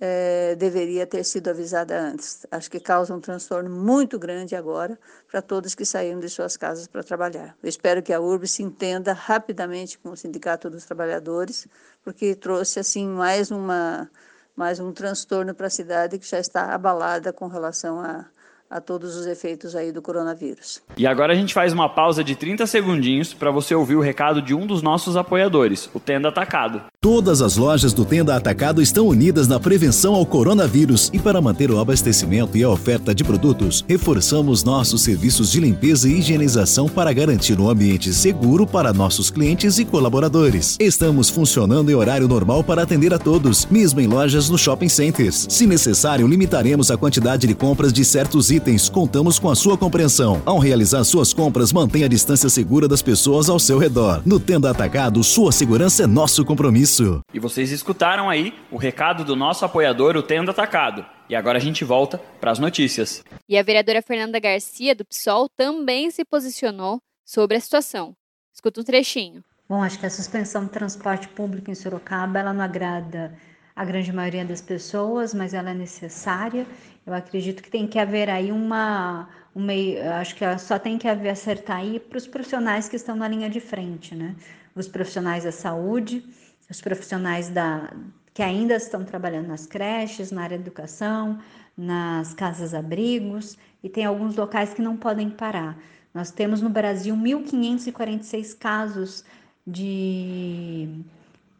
é, 0.00 0.54
deveria 0.56 1.06
ter 1.06 1.24
sido 1.24 1.48
avisada 1.48 1.98
antes. 1.98 2.46
Acho 2.50 2.70
que 2.70 2.80
causa 2.80 3.14
um 3.14 3.20
transtorno 3.20 3.70
muito 3.70 4.18
grande 4.18 4.56
agora 4.56 4.98
para 5.30 5.40
todos 5.40 5.74
que 5.74 5.84
saíram 5.84 6.20
de 6.20 6.28
suas 6.28 6.56
casas 6.56 6.86
para 6.86 7.02
trabalhar. 7.02 7.56
Eu 7.62 7.68
espero 7.68 8.02
que 8.02 8.12
a 8.12 8.20
URB 8.20 8.46
se 8.46 8.62
entenda 8.62 9.12
rapidamente 9.12 9.98
com 9.98 10.10
o 10.10 10.16
Sindicato 10.16 10.68
dos 10.68 10.84
Trabalhadores, 10.84 11.66
porque 12.02 12.34
trouxe 12.34 12.80
assim 12.80 13.06
mais 13.08 13.50
uma 13.50 14.10
mais 14.56 14.78
um 14.78 14.92
transtorno 14.92 15.52
para 15.52 15.66
a 15.66 15.70
cidade 15.70 16.16
que 16.16 16.28
já 16.28 16.38
está 16.38 16.72
abalada 16.72 17.32
com 17.32 17.48
relação 17.48 18.00
a, 18.00 18.26
a 18.74 18.80
todos 18.80 19.14
os 19.14 19.24
efeitos 19.24 19.76
aí 19.76 19.92
do 19.92 20.02
coronavírus. 20.02 20.82
E 20.96 21.06
agora 21.06 21.32
a 21.32 21.36
gente 21.36 21.54
faz 21.54 21.72
uma 21.72 21.88
pausa 21.88 22.24
de 22.24 22.34
30 22.34 22.66
segundinhos 22.66 23.32
para 23.32 23.52
você 23.52 23.72
ouvir 23.72 23.94
o 23.94 24.00
recado 24.00 24.42
de 24.42 24.52
um 24.52 24.66
dos 24.66 24.82
nossos 24.82 25.16
apoiadores, 25.16 25.88
o 25.94 26.00
Tenda 26.00 26.28
Atacado. 26.28 26.82
Todas 27.00 27.40
as 27.40 27.56
lojas 27.56 27.92
do 27.92 28.04
Tenda 28.04 28.34
Atacado 28.34 28.82
estão 28.82 29.06
unidas 29.06 29.46
na 29.46 29.60
prevenção 29.60 30.14
ao 30.14 30.26
coronavírus 30.26 31.08
e 31.12 31.20
para 31.20 31.40
manter 31.40 31.70
o 31.70 31.78
abastecimento 31.78 32.56
e 32.56 32.64
a 32.64 32.68
oferta 32.68 33.14
de 33.14 33.22
produtos, 33.22 33.84
reforçamos 33.86 34.64
nossos 34.64 35.02
serviços 35.02 35.52
de 35.52 35.60
limpeza 35.60 36.08
e 36.08 36.18
higienização 36.18 36.88
para 36.88 37.12
garantir 37.12 37.60
um 37.60 37.68
ambiente 37.68 38.12
seguro 38.12 38.66
para 38.66 38.92
nossos 38.92 39.30
clientes 39.30 39.78
e 39.78 39.84
colaboradores. 39.84 40.76
Estamos 40.80 41.30
funcionando 41.30 41.92
em 41.92 41.94
horário 41.94 42.26
normal 42.26 42.64
para 42.64 42.82
atender 42.82 43.14
a 43.14 43.20
todos, 43.20 43.66
mesmo 43.66 44.00
em 44.00 44.08
lojas 44.08 44.50
no 44.50 44.58
shopping 44.58 44.88
centers. 44.88 45.46
Se 45.48 45.64
necessário, 45.64 46.26
limitaremos 46.26 46.90
a 46.90 46.96
quantidade 46.96 47.46
de 47.46 47.54
compras 47.54 47.92
de 47.92 48.04
certos 48.04 48.50
itens. 48.50 48.63
Contamos 48.90 49.38
com 49.38 49.50
a 49.50 49.54
sua 49.54 49.76
compreensão. 49.76 50.40
Ao 50.46 50.58
realizar 50.58 51.04
suas 51.04 51.34
compras, 51.34 51.72
mantenha 51.72 52.06
a 52.06 52.08
distância 52.08 52.48
segura 52.48 52.88
das 52.88 53.02
pessoas 53.02 53.50
ao 53.50 53.58
seu 53.58 53.78
redor. 53.78 54.22
No 54.24 54.40
Tenda 54.40 54.70
Atacado, 54.70 55.22
sua 55.22 55.52
segurança 55.52 56.04
é 56.04 56.06
nosso 56.06 56.44
compromisso 56.44 56.94
isso. 56.94 57.20
E 57.32 57.38
vocês 57.38 57.72
escutaram 57.72 58.28
aí 58.30 58.54
o 58.70 58.76
recado 58.76 59.24
do 59.24 59.34
nosso 59.34 59.64
apoiador, 59.64 60.16
o 60.16 60.22
Tendo 60.22 60.50
Atacado. 60.50 61.04
E 61.28 61.34
agora 61.34 61.58
a 61.58 61.60
gente 61.60 61.84
volta 61.84 62.18
para 62.40 62.50
as 62.50 62.58
notícias. 62.58 63.24
E 63.48 63.58
a 63.58 63.62
vereadora 63.62 64.02
Fernanda 64.02 64.38
Garcia, 64.38 64.94
do 64.94 65.04
PSOL, 65.04 65.48
também 65.48 66.10
se 66.10 66.24
posicionou 66.24 67.00
sobre 67.24 67.56
a 67.56 67.60
situação. 67.60 68.14
Escuta 68.52 68.80
um 68.80 68.84
trechinho. 68.84 69.42
Bom, 69.68 69.82
acho 69.82 69.98
que 69.98 70.06
a 70.06 70.10
suspensão 70.10 70.64
do 70.64 70.70
transporte 70.70 71.26
público 71.28 71.70
em 71.70 71.74
Sorocaba, 71.74 72.38
ela 72.38 72.52
não 72.52 72.62
agrada 72.62 73.34
a 73.74 73.84
grande 73.84 74.12
maioria 74.12 74.44
das 74.44 74.60
pessoas, 74.60 75.34
mas 75.34 75.54
ela 75.54 75.70
é 75.70 75.74
necessária. 75.74 76.66
Eu 77.06 77.12
acredito 77.12 77.62
que 77.62 77.70
tem 77.70 77.86
que 77.86 77.98
haver 77.98 78.30
aí 78.30 78.50
uma, 78.50 79.28
uma 79.54 79.72
acho 80.20 80.34
que 80.34 80.58
só 80.58 80.78
tem 80.78 80.96
que 80.96 81.06
haver 81.06 81.28
acertar 81.28 81.78
aí 81.78 82.00
para 82.00 82.16
os 82.16 82.26
profissionais 82.26 82.88
que 82.88 82.96
estão 82.96 83.14
na 83.14 83.28
linha 83.28 83.50
de 83.50 83.60
frente, 83.60 84.14
né? 84.14 84.34
Os 84.74 84.88
profissionais 84.88 85.44
da 85.44 85.52
saúde, 85.52 86.24
os 86.70 86.80
profissionais 86.80 87.50
da, 87.50 87.92
que 88.32 88.42
ainda 88.42 88.76
estão 88.76 89.04
trabalhando 89.04 89.48
nas 89.48 89.66
creches, 89.66 90.30
na 90.30 90.44
área 90.44 90.56
de 90.56 90.64
educação, 90.64 91.38
nas 91.76 92.32
casas-abrigos, 92.32 93.58
e 93.82 93.88
tem 93.88 94.06
alguns 94.06 94.34
locais 94.34 94.72
que 94.72 94.80
não 94.80 94.96
podem 94.96 95.28
parar. 95.28 95.76
Nós 96.12 96.30
temos 96.30 96.62
no 96.62 96.70
Brasil 96.70 97.14
1.546 97.14 98.56
casos 98.58 99.24
de 99.66 100.88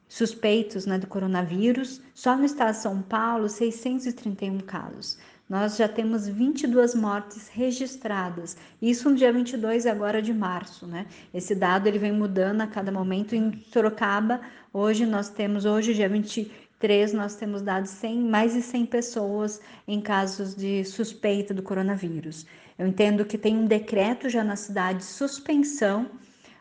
suspeitos 0.08 0.86
né, 0.86 0.98
do 0.98 1.06
coronavírus, 1.06 2.00
só 2.14 2.36
no 2.36 2.44
estado 2.44 2.72
de 2.72 2.78
São 2.78 3.02
Paulo, 3.02 3.48
631 3.48 4.60
casos 4.60 5.18
nós 5.54 5.76
já 5.76 5.86
temos 5.86 6.26
22 6.26 6.96
mortes 6.96 7.46
registradas. 7.46 8.56
Isso 8.82 9.08
no 9.08 9.14
dia 9.14 9.32
22 9.32 9.86
agora 9.86 10.20
de 10.20 10.34
março, 10.34 10.84
né? 10.84 11.06
Esse 11.32 11.54
dado 11.54 11.86
ele 11.86 11.96
vem 11.96 12.10
mudando 12.10 12.62
a 12.62 12.66
cada 12.66 12.90
momento. 12.90 13.36
Em 13.36 13.62
Sorocaba, 13.72 14.40
hoje 14.72 15.06
nós 15.06 15.28
temos, 15.28 15.64
hoje 15.64 15.94
dia 15.94 16.08
23, 16.08 17.12
nós 17.12 17.36
temos 17.36 17.62
dados 17.62 17.90
100, 17.90 18.18
mais 18.22 18.54
de 18.54 18.62
100 18.62 18.86
pessoas 18.86 19.60
em 19.86 20.00
casos 20.00 20.56
de 20.56 20.84
suspeita 20.84 21.54
do 21.54 21.62
coronavírus. 21.62 22.44
Eu 22.76 22.88
entendo 22.88 23.24
que 23.24 23.38
tem 23.38 23.56
um 23.56 23.66
decreto 23.66 24.28
já 24.28 24.42
na 24.42 24.56
cidade 24.56 24.98
de 24.98 25.04
suspensão 25.04 26.10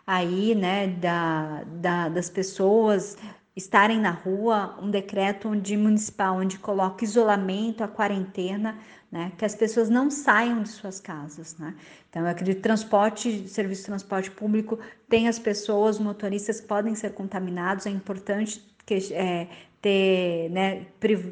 aí, 0.06 0.54
né, 0.54 0.86
da, 1.02 1.64
da, 1.82 2.10
das 2.10 2.30
pessoas 2.30 3.18
estarem 3.56 4.00
na 4.00 4.12
rua, 4.12 4.78
um 4.82 4.90
decreto 4.90 5.50
onde 5.50 5.78
municipal 5.78 6.38
onde 6.38 6.58
coloca 6.58 7.04
isolamento, 7.04 7.84
a 7.84 7.88
quarentena, 7.88 8.78
né, 9.12 9.32
que 9.38 9.46
as 9.46 9.54
pessoas 9.54 9.90
não 9.90 10.10
saiam 10.10 10.64
de 10.64 10.70
suas 10.70 11.00
casas, 11.00 11.56
né? 11.60 11.76
Então, 12.10 12.24
eu 12.24 12.28
acredito 12.28 12.58
que 12.58 12.64
transporte, 12.64 13.48
serviço 13.48 13.82
de 13.82 13.88
transporte 13.88 14.32
público 14.32 14.80
tem 15.08 15.28
as 15.28 15.38
pessoas, 15.38 16.00
motoristas 16.00 16.60
que 16.60 16.68
podem 16.68 16.96
ser 16.96 17.14
contaminados, 17.14 17.86
é 17.86 17.92
importante 17.92 18.64
que 18.86 19.14
é, 19.14 19.48
ter, 19.80 20.50
né, 20.50 20.88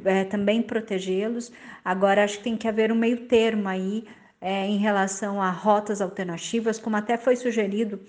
é, 0.06 0.24
também 0.26 0.62
protegê-los. 0.62 1.52
Agora, 1.84 2.24
acho 2.24 2.38
que 2.38 2.44
tem 2.44 2.56
que 2.56 2.68
haver 2.68 2.92
um 2.92 2.96
meio 2.96 3.26
termo 3.26 3.68
aí 3.68 4.06
é, 4.42 4.68
em 4.68 4.78
relação 4.78 5.42
a 5.42 5.52
rotas 5.52 6.02
alternativas, 6.02 6.80
como 6.80 6.98
até 6.98 7.16
foi 7.16 7.36
sugerido 7.36 8.00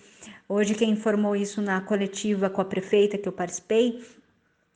Hoje, 0.54 0.74
quem 0.74 0.90
informou 0.90 1.34
isso 1.34 1.62
na 1.62 1.80
coletiva 1.80 2.50
com 2.50 2.60
a 2.60 2.64
prefeita 2.66 3.16
que 3.16 3.26
eu 3.26 3.32
participei, 3.32 4.04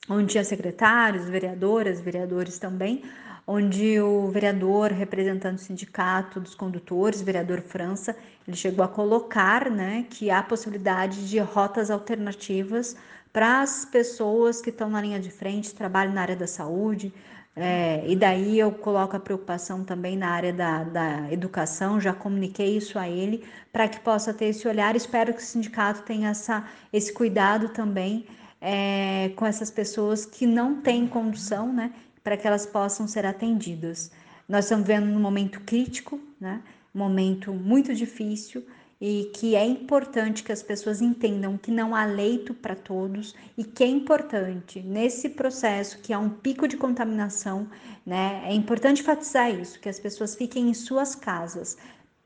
onde 0.09 0.31
tinha 0.31 0.43
secretários, 0.43 1.29
vereadoras, 1.29 2.01
vereadores 2.01 2.57
também, 2.57 3.03
onde 3.45 4.01
o 4.01 4.27
vereador 4.29 4.91
representando 4.91 5.57
o 5.57 5.61
sindicato 5.61 6.39
dos 6.39 6.55
condutores, 6.55 7.21
vereador 7.21 7.61
França, 7.61 8.15
ele 8.47 8.57
chegou 8.57 8.83
a 8.83 8.87
colocar 8.87 9.69
né, 9.69 10.07
que 10.09 10.31
há 10.31 10.41
possibilidade 10.41 11.29
de 11.29 11.37
rotas 11.37 11.91
alternativas 11.91 12.95
para 13.31 13.61
as 13.61 13.85
pessoas 13.85 14.59
que 14.59 14.71
estão 14.71 14.89
na 14.89 14.99
linha 14.99 15.19
de 15.19 15.29
frente, 15.29 15.75
trabalham 15.75 16.11
na 16.11 16.21
área 16.21 16.35
da 16.35 16.47
saúde, 16.47 17.13
é, 17.59 18.03
e 18.07 18.15
daí 18.15 18.59
eu 18.59 18.71
coloco 18.71 19.15
a 19.15 19.19
preocupação 19.19 19.83
também 19.83 20.15
na 20.15 20.29
área 20.29 20.53
da, 20.53 20.83
da 20.83 21.31
educação, 21.31 21.99
já 21.99 22.13
comuniquei 22.13 22.77
isso 22.77 22.99
a 22.99 23.09
ele, 23.09 23.43
para 23.73 23.87
que 23.87 23.99
possa 23.99 24.31
ter 24.31 24.45
esse 24.45 24.67
olhar. 24.67 24.95
Espero 24.95 25.33
que 25.33 25.41
o 25.41 25.43
sindicato 25.43 26.03
tenha 26.03 26.29
essa, 26.29 26.63
esse 26.93 27.11
cuidado 27.11 27.69
também 27.69 28.27
é, 28.61 29.31
com 29.35 29.43
essas 29.43 29.71
pessoas 29.71 30.23
que 30.23 30.45
não 30.45 30.81
têm 30.81 31.07
condução, 31.07 31.73
né, 31.73 31.91
para 32.23 32.37
que 32.37 32.45
elas 32.45 32.67
possam 32.67 33.07
ser 33.07 33.25
atendidas. 33.25 34.11
Nós 34.47 34.65
estamos 34.65 34.85
vendo 34.85 35.07
um 35.07 35.19
momento 35.19 35.59
crítico, 35.61 36.19
né, 36.39 36.61
um 36.93 36.99
momento 36.99 37.51
muito 37.51 37.91
difícil, 37.95 38.63
e 38.99 39.31
que 39.33 39.55
é 39.55 39.63
importante 39.63 40.43
que 40.43 40.51
as 40.51 40.63
pessoas 40.63 41.01
entendam 41.01 41.57
que 41.57 41.69
não 41.69 41.95
há 41.95 42.05
leito 42.05 42.53
para 42.53 42.75
todos 42.75 43.35
e 43.57 43.63
que 43.63 43.83
é 43.83 43.87
importante 43.87 44.81
nesse 44.81 45.29
processo 45.29 45.99
que 45.99 46.11
há 46.11 46.19
um 46.19 46.29
pico 46.29 46.67
de 46.67 46.77
contaminação, 46.77 47.67
né? 48.05 48.41
É 48.45 48.53
importante 48.53 49.01
enfatizar 49.01 49.51
isso, 49.51 49.79
que 49.79 49.87
as 49.87 49.99
pessoas 49.99 50.35
fiquem 50.35 50.69
em 50.69 50.73
suas 50.73 51.13
casas, 51.13 51.77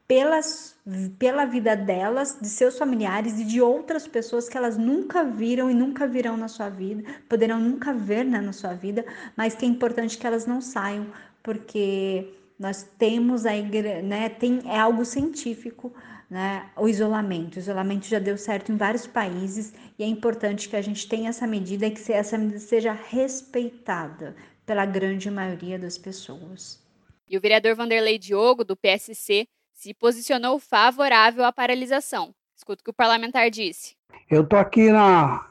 pelas, 0.08 0.76
pela 1.18 1.46
vida 1.46 1.76
delas, 1.76 2.38
de 2.42 2.50
seus 2.50 2.78
familiares 2.78 3.40
e 3.40 3.46
de 3.46 3.62
outras 3.62 4.08
pessoas 4.08 4.50
que 4.50 4.58
elas 4.58 4.78
nunca 4.78 5.24
viram 5.24 5.70
e 5.70 5.74
nunca 5.74 6.06
virão 6.08 6.36
na 6.36 6.48
sua 6.48 6.70
vida, 6.70 7.04
poderão 7.30 7.60
nunca 7.60 7.94
ver 7.94 8.26
né, 8.26 8.42
na 8.42 8.52
sua 8.52 8.74
vida, 8.74 9.06
mas 9.38 9.56
que 9.56 9.66
é 9.66 9.68
importante 9.70 10.18
que 10.18 10.28
elas 10.28 10.46
não 10.46 10.60
saiam, 10.60 11.08
porque 11.42 12.34
nós 12.60 12.86
temos 12.98 13.46
a 13.46 13.56
igreja, 13.56 14.02
né, 14.02 14.28
tem, 14.28 14.62
é 14.66 14.78
algo 14.78 15.06
científico 15.06 15.94
né, 16.32 16.70
o 16.78 16.88
isolamento. 16.88 17.58
O 17.58 17.60
isolamento 17.60 18.08
já 18.08 18.18
deu 18.18 18.38
certo 18.38 18.72
em 18.72 18.78
vários 18.78 19.06
países 19.06 19.74
e 20.00 20.04
é 20.04 20.08
importante 20.08 20.70
que 20.70 20.78
a 20.78 20.82
gente 20.82 21.06
tenha 21.10 21.28
essa 21.28 21.46
medida 21.46 21.86
e 21.86 21.92
que 21.92 22.14
essa 22.14 22.38
medida 22.38 22.58
seja 22.58 22.94
respeitada 22.94 24.34
pela 24.66 24.86
grande 24.86 25.30
maioria 25.30 25.78
das 25.78 25.98
pessoas. 25.98 26.82
E 27.28 27.38
o 27.38 27.42
vereador 27.42 27.76
Vanderlei 27.76 28.18
Diogo, 28.18 28.64
do 28.64 28.78
PSC, 28.78 29.46
se 29.74 29.94
posicionou 29.94 30.58
favorável 30.58 31.44
à 31.44 31.52
paralisação. 31.52 32.34
Escuta 32.56 32.80
o 32.80 32.84
que 32.86 32.92
o 32.92 32.94
parlamentar 32.94 33.50
disse. 33.50 33.98
Eu 34.30 34.48
tô 34.48 34.56
aqui 34.56 34.90
na 34.90 35.50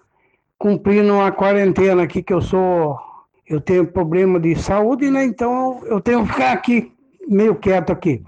cumprindo 0.57 1.13
uma 1.13 1.31
quarentena 1.31 2.05
aqui 2.05 2.23
que 2.23 2.33
eu 2.33 2.41
sou 2.41 2.99
eu 3.47 3.61
tenho 3.61 3.87
problema 3.87 4.41
de 4.41 4.55
saúde, 4.57 5.11
né? 5.11 5.25
Então 5.25 5.85
eu 5.85 6.01
tenho 6.01 6.25
que 6.25 6.33
ficar 6.33 6.53
aqui, 6.53 6.93
meio 7.31 7.55
quieto 7.55 7.93
aqui. 7.93 8.23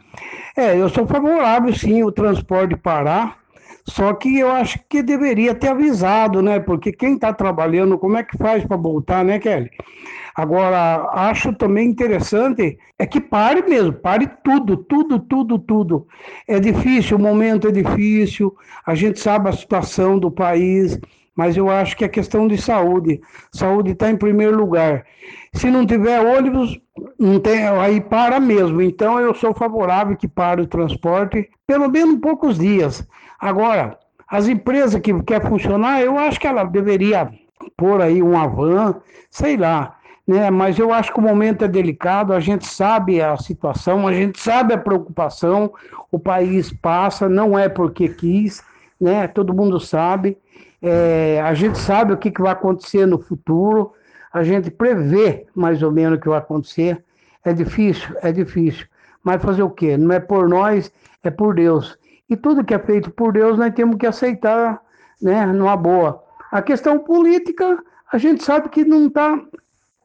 É, 0.56 0.76
eu 0.76 0.88
sou 0.88 1.06
favorável 1.06 1.74
sim 1.74 2.02
o 2.02 2.12
transporte 2.12 2.76
parar, 2.76 3.38
só 3.86 4.12
que 4.14 4.38
eu 4.38 4.50
acho 4.50 4.78
que 4.88 5.02
deveria 5.02 5.54
ter 5.54 5.68
avisado, 5.68 6.40
né? 6.40 6.60
Porque 6.60 6.92
quem 6.92 7.14
está 7.14 7.32
trabalhando, 7.32 7.98
como 7.98 8.16
é 8.16 8.22
que 8.22 8.38
faz 8.38 8.64
para 8.64 8.76
voltar, 8.76 9.24
né, 9.24 9.38
Kelly? 9.38 9.70
Agora, 10.34 11.10
acho 11.12 11.52
também 11.52 11.88
interessante 11.88 12.78
é 12.98 13.06
que 13.06 13.20
pare 13.20 13.62
mesmo, 13.68 13.92
pare 13.92 14.30
tudo, 14.42 14.76
tudo, 14.76 15.18
tudo, 15.18 15.58
tudo. 15.58 16.06
É 16.48 16.58
difícil, 16.58 17.18
o 17.18 17.20
momento 17.20 17.68
é 17.68 17.70
difícil, 17.70 18.54
a 18.86 18.94
gente 18.94 19.20
sabe 19.20 19.50
a 19.50 19.52
situação 19.52 20.18
do 20.18 20.30
país, 20.30 20.98
mas 21.36 21.56
eu 21.56 21.70
acho 21.70 21.96
que 21.96 22.04
é 22.04 22.08
questão 22.08 22.46
de 22.46 22.60
saúde. 22.60 23.20
Saúde 23.52 23.92
está 23.92 24.10
em 24.10 24.16
primeiro 24.16 24.56
lugar. 24.56 25.04
Se 25.54 25.70
não 25.70 25.86
tiver 25.86 26.20
ônibus, 26.20 26.78
não 27.18 27.40
tem, 27.40 27.66
aí 27.66 28.00
para 28.00 28.38
mesmo. 28.38 28.82
Então 28.82 29.18
eu 29.18 29.34
sou 29.34 29.54
favorável 29.54 30.16
que 30.16 30.28
pare 30.28 30.62
o 30.62 30.66
transporte, 30.66 31.48
pelo 31.66 31.88
menos 31.88 32.20
poucos 32.20 32.58
dias. 32.58 33.06
Agora, 33.38 33.98
as 34.28 34.48
empresas 34.48 35.00
que 35.00 35.22
quer 35.22 35.46
funcionar, 35.46 36.00
eu 36.02 36.18
acho 36.18 36.38
que 36.38 36.46
ela 36.46 36.64
deveria 36.64 37.30
pôr 37.76 38.00
aí 38.00 38.22
um 38.22 38.38
avan, 38.38 39.00
sei 39.30 39.56
lá 39.56 39.96
né? 40.26 40.50
Mas 40.50 40.78
eu 40.78 40.92
acho 40.92 41.12
que 41.12 41.18
o 41.18 41.22
momento 41.22 41.64
é 41.64 41.68
delicado, 41.68 42.32
a 42.32 42.40
gente 42.40 42.66
sabe 42.66 43.20
a 43.20 43.36
situação, 43.36 44.06
a 44.06 44.12
gente 44.12 44.40
sabe 44.40 44.74
a 44.74 44.78
preocupação, 44.78 45.72
o 46.10 46.18
país 46.18 46.72
passa, 46.72 47.28
não 47.28 47.58
é 47.58 47.68
porque 47.68 48.08
quis, 48.08 48.62
né? 49.00 49.26
Todo 49.26 49.54
mundo 49.54 49.80
sabe, 49.80 50.36
é, 50.82 51.40
a 51.40 51.54
gente 51.54 51.78
sabe 51.78 52.12
o 52.12 52.16
que, 52.16 52.30
que 52.30 52.42
vai 52.42 52.52
acontecer 52.52 53.06
no 53.06 53.18
futuro, 53.18 53.92
a 54.32 54.42
gente 54.42 54.70
prevê 54.70 55.46
mais 55.54 55.82
ou 55.82 55.92
menos 55.92 56.18
o 56.18 56.20
que 56.20 56.28
vai 56.28 56.38
acontecer. 56.38 57.02
É 57.44 57.52
difícil, 57.52 58.16
é 58.20 58.32
difícil. 58.32 58.86
Mas 59.22 59.42
fazer 59.42 59.62
o 59.62 59.70
quê? 59.70 59.96
Não 59.96 60.12
é 60.12 60.18
por 60.18 60.48
nós, 60.48 60.92
é 61.22 61.30
por 61.30 61.54
Deus. 61.54 61.96
E 62.28 62.36
tudo 62.36 62.64
que 62.64 62.74
é 62.74 62.78
feito 62.78 63.10
por 63.10 63.32
Deus 63.32 63.58
nós 63.58 63.72
temos 63.74 63.96
que 63.96 64.06
aceitar, 64.06 64.80
né, 65.20 65.46
numa 65.46 65.76
boa. 65.76 66.22
A 66.50 66.60
questão 66.60 66.98
política, 66.98 67.78
a 68.12 68.18
gente 68.18 68.42
sabe 68.42 68.68
que 68.68 68.84
não 68.84 69.06
está 69.06 69.38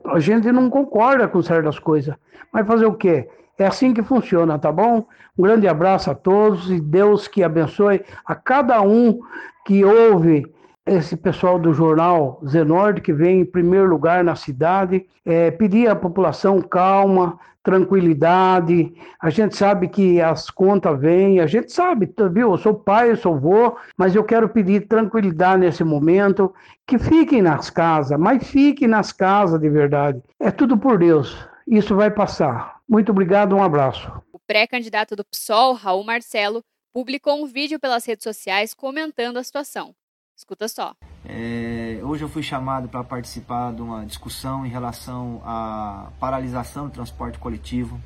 a 0.05 0.19
gente 0.19 0.51
não 0.51 0.69
concorda 0.69 1.27
com 1.27 1.41
certas 1.41 1.79
coisas, 1.79 2.15
mas 2.53 2.65
fazer 2.65 2.85
o 2.85 2.93
quê? 2.93 3.27
É 3.57 3.65
assim 3.65 3.93
que 3.93 4.03
funciona, 4.03 4.57
tá 4.57 4.71
bom? 4.71 5.05
Um 5.37 5.43
grande 5.43 5.67
abraço 5.67 6.11
a 6.11 6.15
todos 6.15 6.69
e 6.69 6.79
Deus 6.79 7.27
que 7.27 7.43
abençoe 7.43 8.05
a 8.25 8.35
cada 8.35 8.81
um 8.81 9.19
que 9.65 9.83
ouve 9.83 10.45
esse 10.87 11.15
pessoal 11.15 11.59
do 11.59 11.73
jornal 11.73 12.41
Zenorte, 12.47 13.01
que 13.01 13.13
vem 13.13 13.41
em 13.41 13.45
primeiro 13.45 13.87
lugar 13.87 14.23
na 14.23 14.35
cidade, 14.35 15.05
é, 15.25 15.51
pedir 15.51 15.89
à 15.89 15.95
população 15.95 16.61
calma, 16.61 17.37
tranquilidade. 17.61 18.93
A 19.21 19.29
gente 19.29 19.57
sabe 19.57 19.89
que 19.89 20.21
as 20.21 20.49
contas 20.49 20.97
vêm, 20.97 21.41
a 21.41 21.45
gente 21.45 21.71
sabe, 21.71 22.09
viu? 22.31 22.51
Eu 22.51 22.57
sou 22.57 22.73
pai, 22.73 23.11
eu 23.11 23.17
sou 23.17 23.35
avô, 23.35 23.75
mas 23.97 24.15
eu 24.15 24.23
quero 24.23 24.47
pedir 24.47 24.87
tranquilidade 24.87 25.59
nesse 25.59 25.83
momento, 25.83 26.53
que 26.87 26.97
fiquem 26.97 27.41
nas 27.41 27.69
casas, 27.69 28.17
mas 28.17 28.47
fiquem 28.47 28.87
nas 28.87 29.11
casas 29.11 29.59
de 29.59 29.69
verdade. 29.69 30.21
É 30.39 30.49
tudo 30.49 30.77
por 30.77 30.97
Deus. 30.97 31.37
Isso 31.67 31.93
vai 31.93 32.09
passar. 32.09 32.77
Muito 32.87 33.11
obrigado, 33.11 33.53
um 33.53 33.61
abraço. 33.61 34.09
O 34.31 34.39
pré-candidato 34.39 35.13
do 35.13 35.25
PSOL, 35.25 35.73
Raul 35.73 36.05
Marcelo, 36.05 36.63
publicou 36.93 37.43
um 37.43 37.45
vídeo 37.45 37.77
pelas 37.81 38.05
redes 38.05 38.23
sociais 38.23 38.73
comentando 38.73 39.35
a 39.35 39.43
situação. 39.43 39.93
Escuta 40.37 40.67
só. 40.67 40.93
É, 41.25 41.99
hoje 42.03 42.23
eu 42.23 42.29
fui 42.29 42.43
chamado 42.43 42.87
para 42.87 43.03
participar 43.03 43.73
de 43.73 43.81
uma 43.81 44.05
discussão 44.05 44.63
em 44.63 44.69
relação 44.69 45.41
à 45.43 46.11
paralisação 46.19 46.85
do 46.85 46.91
transporte 46.91 47.39
coletivo. 47.39 47.99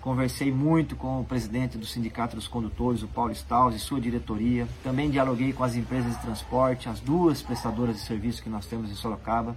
Conversei 0.00 0.50
muito 0.50 0.96
com 0.96 1.20
o 1.20 1.24
presidente 1.24 1.78
do 1.78 1.86
Sindicato 1.86 2.34
dos 2.34 2.48
Condutores, 2.48 3.04
o 3.04 3.08
Paulo 3.08 3.30
Staus, 3.30 3.76
e 3.76 3.78
sua 3.78 4.00
diretoria. 4.00 4.66
Também 4.82 5.08
dialoguei 5.08 5.52
com 5.52 5.62
as 5.62 5.76
empresas 5.76 6.16
de 6.16 6.22
transporte, 6.22 6.88
as 6.88 6.98
duas 6.98 7.42
prestadoras 7.42 7.94
de 7.94 8.02
serviço 8.02 8.42
que 8.42 8.48
nós 8.48 8.66
temos 8.66 8.90
em 8.90 8.94
Sorocaba. 8.94 9.56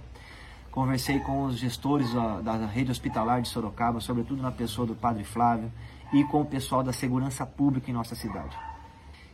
Conversei 0.70 1.18
com 1.18 1.42
os 1.42 1.58
gestores 1.58 2.14
da, 2.14 2.40
da 2.40 2.66
rede 2.66 2.92
hospitalar 2.92 3.42
de 3.42 3.48
Sorocaba, 3.48 4.00
sobretudo 4.00 4.40
na 4.40 4.52
pessoa 4.52 4.86
do 4.86 4.94
Padre 4.94 5.24
Flávio, 5.24 5.72
e 6.12 6.22
com 6.22 6.42
o 6.42 6.46
pessoal 6.46 6.84
da 6.84 6.92
segurança 6.92 7.44
pública 7.44 7.90
em 7.90 7.94
nossa 7.94 8.14
cidade. 8.14 8.56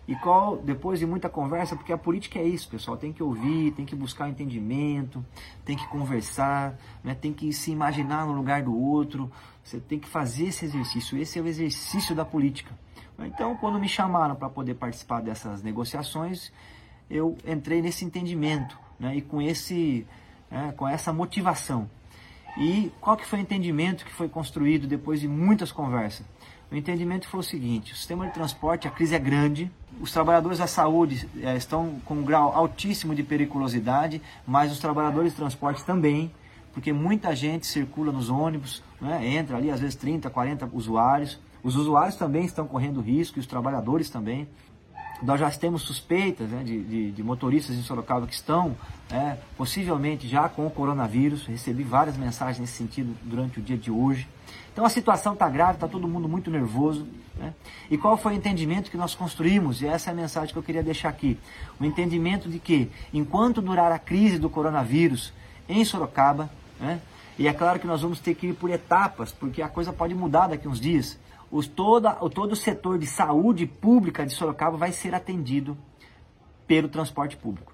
E 0.08 0.14
qual, 0.14 0.56
depois 0.56 1.00
de 1.00 1.06
muita 1.06 1.28
conversa, 1.28 1.74
porque 1.74 1.92
a 1.92 1.98
política 1.98 2.38
é 2.38 2.44
isso, 2.44 2.68
pessoal, 2.68 2.96
tem 2.96 3.12
que 3.12 3.22
ouvir, 3.22 3.72
tem 3.72 3.84
que 3.84 3.96
buscar 3.96 4.28
entendimento, 4.28 5.24
tem 5.64 5.76
que 5.76 5.86
conversar, 5.88 6.78
né? 7.02 7.14
tem 7.14 7.32
que 7.32 7.52
se 7.52 7.72
imaginar 7.72 8.24
no 8.24 8.32
lugar 8.32 8.62
do 8.62 8.76
outro, 8.76 9.30
você 9.64 9.80
tem 9.80 9.98
que 9.98 10.08
fazer 10.08 10.46
esse 10.46 10.64
exercício, 10.64 11.18
esse 11.18 11.38
é 11.38 11.42
o 11.42 11.46
exercício 11.48 12.14
da 12.14 12.24
política. 12.24 12.72
Então, 13.18 13.56
quando 13.56 13.80
me 13.80 13.88
chamaram 13.88 14.36
para 14.36 14.48
poder 14.48 14.74
participar 14.74 15.20
dessas 15.22 15.62
negociações, 15.62 16.52
eu 17.10 17.36
entrei 17.44 17.82
nesse 17.82 18.04
entendimento 18.04 18.78
né? 19.00 19.16
e 19.16 19.22
com, 19.22 19.42
esse, 19.42 20.06
né? 20.48 20.72
com 20.76 20.86
essa 20.86 21.12
motivação. 21.12 21.90
E 22.58 22.92
qual 23.00 23.16
que 23.16 23.26
foi 23.26 23.40
o 23.40 23.42
entendimento 23.42 24.04
que 24.04 24.12
foi 24.12 24.28
construído 24.28 24.86
depois 24.86 25.20
de 25.20 25.28
muitas 25.28 25.72
conversas? 25.72 26.24
O 26.70 26.74
entendimento 26.74 27.28
foi 27.28 27.40
o 27.40 27.42
seguinte: 27.42 27.92
o 27.92 27.96
sistema 27.96 28.26
de 28.26 28.34
transporte, 28.34 28.88
a 28.88 28.90
crise 28.90 29.14
é 29.14 29.18
grande, 29.18 29.70
os 30.00 30.10
trabalhadores 30.12 30.58
da 30.58 30.66
saúde 30.66 31.28
é, 31.40 31.56
estão 31.56 32.00
com 32.04 32.14
um 32.14 32.24
grau 32.24 32.52
altíssimo 32.54 33.14
de 33.14 33.22
periculosidade, 33.22 34.20
mas 34.46 34.72
os 34.72 34.78
trabalhadores 34.78 35.32
de 35.32 35.36
transporte 35.36 35.84
também, 35.84 36.30
porque 36.74 36.92
muita 36.92 37.34
gente 37.34 37.66
circula 37.66 38.12
nos 38.12 38.28
ônibus, 38.28 38.82
né, 39.00 39.26
entra 39.26 39.56
ali 39.56 39.70
às 39.70 39.80
vezes 39.80 39.94
30, 39.94 40.28
40 40.28 40.68
usuários. 40.72 41.38
Os 41.62 41.74
usuários 41.74 42.14
também 42.16 42.44
estão 42.44 42.66
correndo 42.66 43.00
risco 43.00 43.38
e 43.38 43.40
os 43.40 43.46
trabalhadores 43.46 44.08
também. 44.08 44.46
Nós 45.22 45.40
já 45.40 45.50
temos 45.50 45.82
suspeitas 45.82 46.48
né, 46.50 46.62
de, 46.62 46.82
de, 46.82 47.12
de, 47.12 47.22
motoristas 47.22 47.74
em 47.74 47.82
Sorocaba 47.82 48.26
que 48.26 48.34
estão 48.34 48.76
é, 49.10 49.36
possivelmente 49.56 50.28
já 50.28 50.48
com 50.48 50.66
o 50.66 50.70
coronavírus. 50.70 51.46
Recebi 51.46 51.82
várias 51.82 52.16
mensagens 52.16 52.58
nesse 52.58 52.74
sentido 52.74 53.16
durante 53.22 53.58
o 53.58 53.62
dia 53.62 53.78
de 53.78 53.90
hoje. 53.90 54.28
Então 54.72 54.84
a 54.84 54.90
situação 54.90 55.32
está 55.32 55.48
grave, 55.48 55.74
está 55.74 55.88
todo 55.88 56.06
mundo 56.06 56.28
muito 56.28 56.50
nervoso. 56.50 57.06
Né? 57.34 57.54
E 57.90 57.96
qual 57.96 58.16
foi 58.18 58.34
o 58.34 58.36
entendimento 58.36 58.90
que 58.90 58.96
nós 58.96 59.14
construímos? 59.14 59.80
E 59.80 59.86
essa 59.86 60.10
é 60.10 60.12
a 60.12 60.14
mensagem 60.14 60.52
que 60.52 60.58
eu 60.58 60.62
queria 60.62 60.82
deixar 60.82 61.08
aqui. 61.08 61.38
O 61.80 61.84
entendimento 61.84 62.48
de 62.48 62.58
que, 62.58 62.90
enquanto 63.12 63.62
durar 63.62 63.90
a 63.90 63.98
crise 63.98 64.38
do 64.38 64.50
coronavírus 64.50 65.32
em 65.66 65.82
Sorocaba, 65.82 66.50
né? 66.78 67.00
e 67.38 67.48
é 67.48 67.54
claro 67.54 67.78
que 67.78 67.86
nós 67.86 68.02
vamos 68.02 68.20
ter 68.20 68.34
que 68.34 68.48
ir 68.48 68.54
por 68.54 68.68
etapas, 68.70 69.32
porque 69.32 69.62
a 69.62 69.68
coisa 69.68 69.94
pode 69.94 70.14
mudar 70.14 70.48
daqui 70.48 70.66
a 70.66 70.70
uns 70.70 70.80
dias, 70.80 71.18
os, 71.56 71.66
toda, 71.66 72.12
todo 72.30 72.52
o 72.52 72.56
setor 72.56 72.98
de 72.98 73.06
saúde 73.06 73.66
pública 73.66 74.26
de 74.26 74.32
Sorocaba 74.32 74.76
vai 74.76 74.92
ser 74.92 75.14
atendido 75.14 75.76
pelo 76.66 76.88
transporte 76.88 77.36
público. 77.36 77.72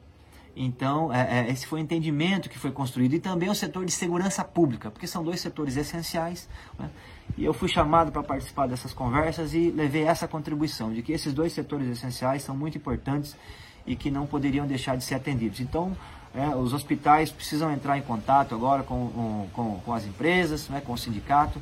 Então, 0.54 1.12
é, 1.12 1.40
é, 1.40 1.50
esse 1.50 1.66
foi 1.66 1.80
o 1.80 1.82
entendimento 1.82 2.48
que 2.48 2.58
foi 2.58 2.70
construído. 2.70 3.14
E 3.14 3.18
também 3.18 3.48
o 3.48 3.54
setor 3.54 3.84
de 3.84 3.92
segurança 3.92 4.44
pública, 4.44 4.90
porque 4.90 5.06
são 5.06 5.24
dois 5.24 5.40
setores 5.40 5.76
essenciais. 5.76 6.48
Né? 6.78 6.90
E 7.38 7.44
eu 7.44 7.54
fui 7.54 7.68
chamado 7.68 8.12
para 8.12 8.22
participar 8.22 8.66
dessas 8.66 8.92
conversas 8.92 9.54
e 9.54 9.70
levei 9.70 10.04
essa 10.04 10.28
contribuição 10.28 10.92
de 10.92 11.02
que 11.02 11.12
esses 11.12 11.32
dois 11.32 11.52
setores 11.52 11.88
essenciais 11.88 12.42
são 12.42 12.54
muito 12.54 12.76
importantes 12.76 13.34
e 13.86 13.96
que 13.96 14.10
não 14.10 14.26
poderiam 14.26 14.66
deixar 14.66 14.96
de 14.96 15.04
ser 15.04 15.14
atendidos. 15.14 15.60
Então, 15.60 15.96
é, 16.34 16.54
os 16.54 16.72
hospitais 16.72 17.30
precisam 17.30 17.72
entrar 17.72 17.98
em 17.98 18.02
contato 18.02 18.54
agora 18.54 18.82
com, 18.82 19.48
com, 19.52 19.80
com 19.84 19.92
as 19.92 20.06
empresas, 20.06 20.68
né, 20.68 20.80
com 20.80 20.92
o 20.92 20.98
sindicato, 20.98 21.60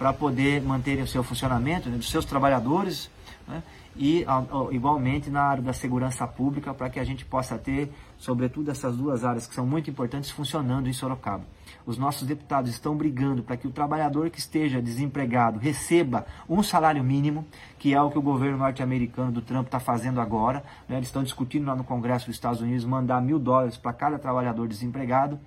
para 0.00 0.14
poder 0.14 0.62
manterem 0.62 1.04
o 1.04 1.06
seu 1.06 1.22
funcionamento, 1.22 1.90
né, 1.90 1.98
dos 1.98 2.08
seus 2.08 2.24
trabalhadores, 2.24 3.10
né, 3.46 3.62
e 3.96 4.24
igualmente 4.70 5.30
na 5.30 5.42
área 5.42 5.62
da 5.62 5.72
segurança 5.72 6.26
pública, 6.26 6.72
para 6.72 6.88
que 6.88 7.00
a 7.00 7.04
gente 7.04 7.24
possa 7.24 7.58
ter, 7.58 7.92
sobretudo, 8.16 8.70
essas 8.70 8.96
duas 8.96 9.24
áreas 9.24 9.46
que 9.46 9.54
são 9.54 9.66
muito 9.66 9.90
importantes 9.90 10.30
funcionando 10.30 10.88
em 10.88 10.92
Sorocaba. 10.92 11.44
Os 11.86 11.96
nossos 11.96 12.26
deputados 12.26 12.70
estão 12.70 12.96
brigando 12.96 13.42
para 13.42 13.56
que 13.56 13.66
o 13.66 13.70
trabalhador 13.70 14.28
que 14.30 14.38
esteja 14.38 14.82
desempregado 14.82 15.58
receba 15.58 16.26
um 16.48 16.62
salário 16.62 17.02
mínimo, 17.02 17.46
que 17.78 17.94
é 17.94 18.00
o 18.00 18.10
que 18.10 18.18
o 18.18 18.22
governo 18.22 18.58
norte-americano 18.58 19.32
do 19.32 19.40
Trump 19.40 19.66
está 19.66 19.80
fazendo 19.80 20.20
agora. 20.20 20.62
Né? 20.88 20.96
Eles 20.96 21.08
estão 21.08 21.22
discutindo 21.22 21.66
lá 21.66 21.74
no 21.74 21.84
Congresso 21.84 22.26
dos 22.26 22.36
Estados 22.36 22.60
Unidos 22.60 22.84
mandar 22.84 23.20
mil 23.22 23.38
dólares 23.38 23.76
para 23.76 23.92
cada 23.92 24.18
trabalhador 24.18 24.68
desempregado. 24.68 25.38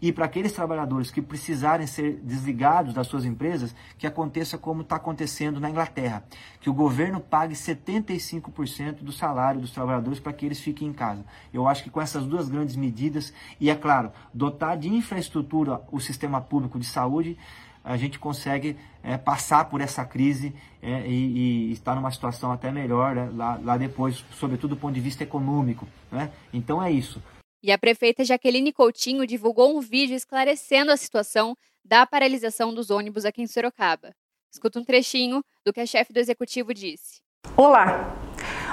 E 0.00 0.12
para 0.12 0.26
aqueles 0.26 0.52
trabalhadores 0.52 1.10
que 1.10 1.20
precisarem 1.20 1.86
ser 1.86 2.20
desligados 2.22 2.94
das 2.94 3.06
suas 3.06 3.24
empresas, 3.24 3.74
que 3.98 4.06
aconteça 4.06 4.56
como 4.56 4.82
está 4.82 4.96
acontecendo 4.96 5.58
na 5.58 5.70
Inglaterra, 5.70 6.24
que 6.60 6.70
o 6.70 6.74
governo 6.74 7.20
pague 7.20 7.54
75% 7.90 9.02
do 9.02 9.12
salário 9.12 9.60
dos 9.60 9.72
trabalhadores 9.72 10.20
para 10.20 10.32
que 10.32 10.46
eles 10.46 10.60
fiquem 10.60 10.88
em 10.88 10.92
casa. 10.92 11.24
Eu 11.52 11.66
acho 11.66 11.82
que 11.82 11.90
com 11.90 12.00
essas 12.00 12.24
duas 12.24 12.48
grandes 12.48 12.76
medidas, 12.76 13.32
e 13.58 13.70
é 13.70 13.74
claro, 13.74 14.12
dotar 14.32 14.76
de 14.76 14.88
infraestrutura 14.88 15.80
o 15.90 16.00
sistema 16.00 16.40
público 16.40 16.78
de 16.78 16.86
saúde, 16.86 17.36
a 17.82 17.96
gente 17.96 18.18
consegue 18.18 18.76
é, 19.02 19.16
passar 19.16 19.64
por 19.64 19.80
essa 19.80 20.04
crise 20.04 20.54
é, 20.82 21.06
e, 21.06 21.68
e, 21.68 21.72
estar 21.72 21.94
numa 21.94 22.10
situação 22.10 22.52
até 22.52 22.70
melhor 22.70 23.14
né, 23.14 23.30
lá, 23.34 23.58
lá 23.62 23.76
depois, 23.76 24.24
sobretudo 24.38 24.74
do 24.74 24.80
ponto 24.80 24.94
de 24.94 25.00
vista 25.00 25.22
econômico. 25.22 25.88
Né? 26.10 26.30
Então 26.52 26.82
é 26.82 26.90
isso. 26.90 27.22
E 27.62 27.70
a 27.72 27.78
prefeita 27.78 28.24
Jaqueline 28.24 28.72
Coutinho 28.72 29.26
divulgou 29.26 29.76
um 29.76 29.80
vídeo 29.80 30.14
esclarecendo 30.14 30.90
a 30.90 30.96
situação 30.96 31.56
da 31.84 32.06
paralisação 32.06 32.72
dos 32.72 32.90
ônibus 32.90 33.24
aqui 33.24 33.42
em 33.42 33.46
Sorocaba. 33.46 34.14
Escuta 34.52 34.78
um 34.78 34.84
trechinho 34.84 35.42
do 35.64 35.72
que 35.72 35.80
a 35.80 35.86
chefe 35.86 36.12
do 36.12 36.18
executivo 36.18 36.74
disse. 36.74 37.20
Olá, 37.56 38.16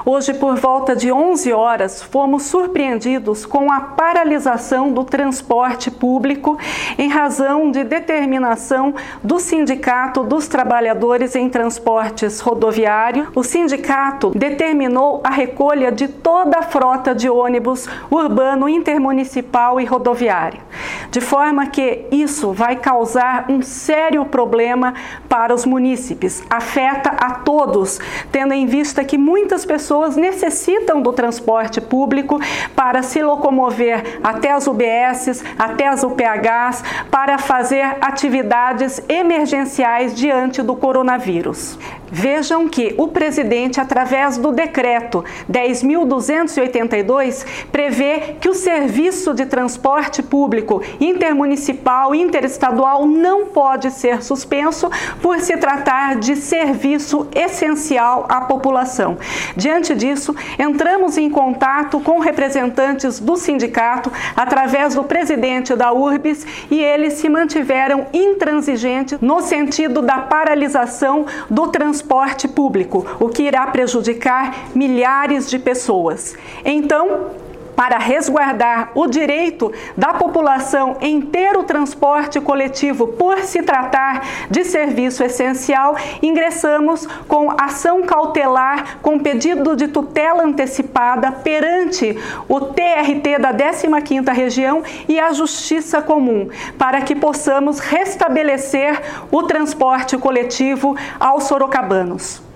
Hoje, 0.06 0.34
por 0.34 0.56
volta 0.58 0.96
de 0.96 1.12
11 1.12 1.52
horas, 1.52 2.02
fomos 2.02 2.44
surpreendidos 2.44 3.46
com 3.46 3.72
a 3.72 3.82
paralisação 3.82 4.92
do 4.92 5.04
transporte 5.04 5.90
público 5.90 6.58
em 6.98 7.10
razão 7.10 7.72
de 7.72 7.84
determinação 7.84 8.94
do 9.24 9.40
Sindicato 9.40 10.24
dos 10.24 10.48
Trabalhadores 10.48 11.36
em 11.36 11.50
Transportes 11.50 12.40
Rodoviário. 12.40 13.28
O 13.36 13.44
sindicato 13.44 14.32
determinou 14.36 15.22
a 15.24 15.30
recolha 15.30 15.92
de 15.92 16.08
toda 16.08 16.60
a 16.60 16.64
frota 16.64 17.14
de 17.14 17.30
ônibus 17.30 17.88
urbano, 18.10 18.70
intermunicipal 18.70 19.82
e 19.82 19.86
rodoviário, 19.86 20.62
de 21.10 21.20
forma 21.20 21.68
que 21.68 22.06
isso 22.12 22.54
vai 22.54 22.76
causar 22.76 23.46
um 23.50 23.62
sério 23.62 24.26
problema 24.26 24.94
para 25.28 25.54
os 25.54 25.66
munícipes, 25.66 26.44
afeta 26.50 27.10
a 27.10 27.32
todos, 27.32 28.00
tendo 28.32 28.54
em 28.54 28.66
vista 28.66 29.04
que 29.04 29.18
muitas 29.18 29.66
pessoas 29.66 29.87
pessoas 29.88 30.18
necessitam 30.18 31.02
do 31.02 31.14
transporte 31.14 31.80
público 31.80 32.38
para 32.76 33.02
se 33.02 33.24
locomover 33.24 34.20
até 34.22 34.52
as 34.52 34.68
UBSs, 34.68 35.42
até 35.58 35.88
as 35.88 36.04
UPHs, 36.04 36.84
para 37.10 37.38
fazer 37.38 37.96
atividades 38.02 39.02
emergenciais 39.08 40.14
diante 40.14 40.62
do 40.62 40.76
coronavírus. 40.76 41.80
Vejam 42.10 42.70
que 42.70 42.96
o 42.98 43.10
presidente, 43.10 43.82
através 43.82 44.38
do 44.38 44.52
decreto 44.52 45.26
10.282, 45.52 47.46
prevê 47.72 48.36
que 48.40 48.48
o 48.50 48.54
serviço 48.54 49.34
de 49.34 49.46
transporte 49.46 50.24
público 50.24 50.82
intermunicipal 51.02 52.16
e 52.16 52.22
interestadual 52.22 53.06
não 53.06 53.48
pode 53.48 53.92
ser 53.92 54.24
suspenso 54.24 54.90
por 55.22 55.40
se 55.40 55.58
tratar 55.58 56.16
de 56.16 56.38
serviço 56.38 57.28
essencial 57.36 58.26
à 58.30 58.40
população. 58.42 59.18
Diante 59.56 59.94
disso, 59.94 60.34
entramos 60.58 61.18
em 61.18 61.30
contato 61.30 62.00
com 62.00 62.20
representantes 62.20 63.20
do 63.20 63.36
sindicato 63.36 64.10
através 64.36 64.96
do 64.96 65.04
presidente 65.04 65.76
da 65.76 65.92
URBS 65.92 66.46
e 66.72 66.82
eles 66.82 67.14
se 67.14 67.28
mantiveram 67.28 68.08
intransigentes 68.14 69.20
no 69.20 69.42
sentido 69.42 70.02
da 70.02 70.20
paralisação 70.20 71.26
do 71.50 71.68
transporte 71.68 71.97
transporte 71.98 72.48
público, 72.48 73.06
o 73.20 73.28
que 73.28 73.44
irá 73.44 73.66
prejudicar 73.68 74.70
milhares 74.76 75.50
de 75.50 75.58
pessoas. 75.58 76.36
Então, 76.64 77.32
para 77.78 78.00
resguardar 78.00 78.90
o 78.96 79.06
direito 79.06 79.72
da 79.96 80.12
população 80.16 80.98
em 81.00 81.22
ter 81.22 81.56
o 81.56 81.64
transporte 81.64 82.42
coletivo 82.42 83.10
por 83.10 83.42
se 83.42 83.62
tratar 83.62 84.48
de 84.50 84.66
serviço 84.66 85.24
essencial, 85.24 85.96
ingressamos 86.20 87.06
com 87.28 87.54
ação 87.56 88.02
cautelar 88.02 88.98
com 89.04 89.20
pedido 89.20 89.76
de 89.76 89.90
tutela 89.90 90.44
antecipada 90.44 91.32
perante 91.32 92.18
o 92.50 92.60
TRT 92.60 93.38
da 93.40 93.54
15ª 93.54 94.34
região 94.34 94.82
e 95.08 95.20
a 95.20 95.32
Justiça 95.32 96.02
Comum, 96.02 96.50
para 96.80 97.02
que 97.02 97.16
possamos 97.16 97.78
restabelecer 97.78 99.00
o 99.30 99.44
transporte 99.44 100.18
coletivo 100.18 100.98
aos 101.20 101.44
sorocabanos. 101.44 102.47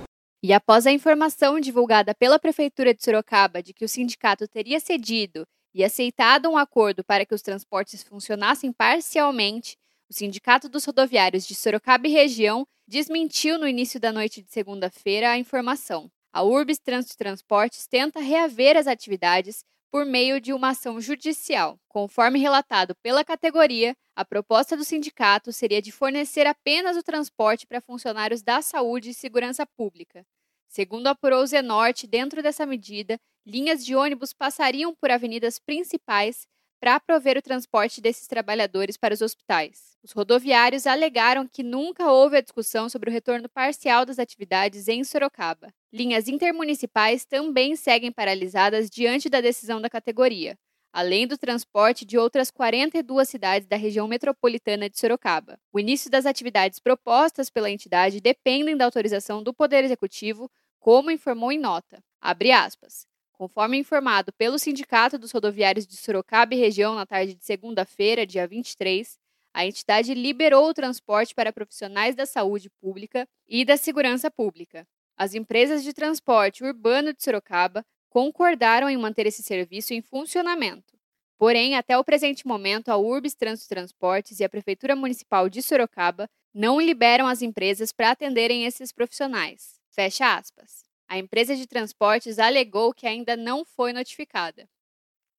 E 0.43 0.54
após 0.54 0.88
a 0.88 0.91
informação 0.91 1.60
divulgada 1.60 2.15
pela 2.15 2.39
Prefeitura 2.39 2.95
de 2.95 3.04
Sorocaba 3.04 3.62
de 3.62 3.73
que 3.73 3.86
o 3.86 3.89
sindicato 3.89 4.47
teria 4.47 4.80
cedido 4.80 5.45
e 5.71 5.84
aceitado 5.84 6.49
um 6.49 6.58
acordo 6.58 7.04
para 7.04 7.25
que 7.25 7.36
os 7.36 7.43
transportes 7.43 8.01
funcionassem 8.01 8.73
parcialmente, 8.73 9.77
o 10.10 10.13
Sindicato 10.13 10.67
dos 10.67 10.84
Rodoviários 10.84 11.47
de 11.47 11.56
Sorocaba 11.56 12.08
e 12.08 12.12
Região 12.12 12.67
desmentiu 12.88 13.58
no 13.58 13.67
início 13.67 13.99
da 13.99 14.12
noite 14.12 14.41
de 14.41 14.51
segunda-feira 14.51 15.30
a 15.30 15.38
informação. 15.38 16.12
A 16.34 16.43
Urbis 16.43 16.80
Trânsito 16.80 17.17
Transportes 17.17 17.88
tenta 17.88 18.19
reaver 18.19 18.75
as 18.75 18.88
atividades 18.88 19.63
por 19.91 20.06
meio 20.06 20.39
de 20.39 20.54
uma 20.54 20.69
ação 20.69 21.01
judicial. 21.01 21.77
Conforme 21.88 22.39
relatado 22.39 22.95
pela 23.04 23.23
categoria, 23.23 23.95
a 24.15 24.23
proposta 24.25 24.75
do 24.77 24.84
sindicato 24.84 25.51
seria 25.51 25.82
de 25.82 25.91
fornecer 25.91 26.47
apenas 26.47 26.97
o 26.97 27.04
transporte 27.04 27.67
para 27.67 27.82
funcionários 27.82 28.41
da 28.41 28.62
saúde 28.62 29.10
e 29.10 29.13
segurança 29.13 29.65
pública. 29.65 30.25
Segundo 30.67 31.08
apurou 31.08 31.43
o 31.43 31.47
Zenorte, 31.47 32.08
dentro 32.08 32.41
dessa 32.41 32.65
medida, 32.65 33.19
linhas 33.45 33.84
de 33.86 33.95
ônibus 33.95 34.34
passariam 34.34 34.95
por 34.95 35.12
avenidas 35.12 35.60
principais 35.60 36.47
para 36.82 37.00
prover 37.00 37.38
o 37.38 37.41
transporte 37.44 38.02
desses 38.02 38.26
trabalhadores 38.26 38.98
para 38.98 39.13
os 39.13 39.22
hospitais. 39.22 39.96
Os 40.04 40.13
rodoviários 40.13 40.88
alegaram 40.88 41.48
que 41.48 41.62
nunca 41.62 42.12
houve 42.12 42.38
a 42.38 42.41
discussão 42.41 42.89
sobre 42.89 43.08
o 43.08 43.13
retorno 43.13 43.48
parcial 43.48 44.04
das 44.04 44.17
atividades 44.17 44.88
em 44.88 45.04
Sorocaba. 45.04 45.72
Linhas 45.94 46.28
intermunicipais 46.28 47.24
também 47.24 47.76
seguem 47.76 48.12
paralisadas 48.12 48.89
diante 48.89 49.30
da 49.30 49.39
decisão 49.39 49.80
da 49.80 49.91
categoria, 49.91 50.58
além 50.91 51.28
do 51.28 51.38
transporte 51.38 52.04
de 52.04 52.17
outras 52.17 52.50
42 52.50 53.30
cidades 53.30 53.67
da 53.67 53.76
região 53.76 54.08
metropolitana 54.08 54.89
de 54.89 54.98
Sorocaba. 54.98 55.60
O 55.72 55.80
início 55.80 56.10
das 56.10 56.26
atividades 56.26 56.80
propostas 56.80 57.52
pela 57.52 57.70
entidade 57.70 58.20
dependem 58.20 58.76
da 58.76 58.86
autorização 58.86 59.44
do 59.44 59.54
Poder 59.54 59.84
Executivo, 59.84 60.50
como 60.80 61.12
informou 61.12 61.52
em 61.52 61.60
nota. 61.60 62.04
Abre 62.20 62.52
aspas. 62.52 63.11
Conforme 63.41 63.75
informado 63.75 64.32
pelo 64.34 64.60
Sindicato 64.60 65.17
dos 65.17 65.32
Rodoviários 65.32 65.88
de 65.88 65.97
Sorocaba 65.97 66.54
e 66.54 66.60
região 66.60 66.93
na 66.93 67.08
tarde 67.08 67.34
de 67.34 67.43
segunda-feira, 67.43 68.23
dia 68.23 68.47
23, 68.47 69.17
a 69.51 69.65
entidade 69.65 70.13
liberou 70.13 70.69
o 70.69 70.73
transporte 70.75 71.34
para 71.34 71.51
profissionais 71.51 72.15
da 72.15 72.27
saúde 72.27 72.69
pública 72.69 73.27
e 73.47 73.65
da 73.65 73.77
segurança 73.77 74.30
pública. 74.30 74.88
As 75.17 75.34
empresas 75.34 75.84
de 75.84 75.91
transporte 75.91 76.63
urbano 76.63 77.15
de 77.15 77.23
Sorocaba 77.23 77.84
concordaram 78.12 78.88
em 78.88 78.95
manter 78.95 79.25
esse 79.25 79.41
serviço 79.41 79.91
em 79.91 80.04
funcionamento. 80.04 80.95
Porém, 81.36 81.75
até 81.75 81.97
o 81.97 82.04
presente 82.04 82.45
momento, 82.45 82.89
a 82.89 82.97
Urbis 82.97 83.34
Trânsito 83.34 83.69
Transportes 83.69 84.39
e 84.39 84.43
a 84.43 84.49
Prefeitura 84.49 84.95
Municipal 84.95 85.49
de 85.49 85.63
Sorocaba 85.63 86.30
não 86.54 86.80
liberam 86.80 87.25
as 87.25 87.41
empresas 87.41 87.91
para 87.91 88.12
atenderem 88.12 88.65
esses 88.65 88.91
profissionais. 88.91 89.80
Fecha 89.89 90.36
aspas. 90.36 90.90
A 91.12 91.17
empresa 91.17 91.58
de 91.58 91.67
transportes 91.67 92.39
alegou 92.39 92.93
que 92.93 93.06
ainda 93.06 93.36
não 93.36 93.65
foi 93.65 93.91
notificada. 93.91 94.65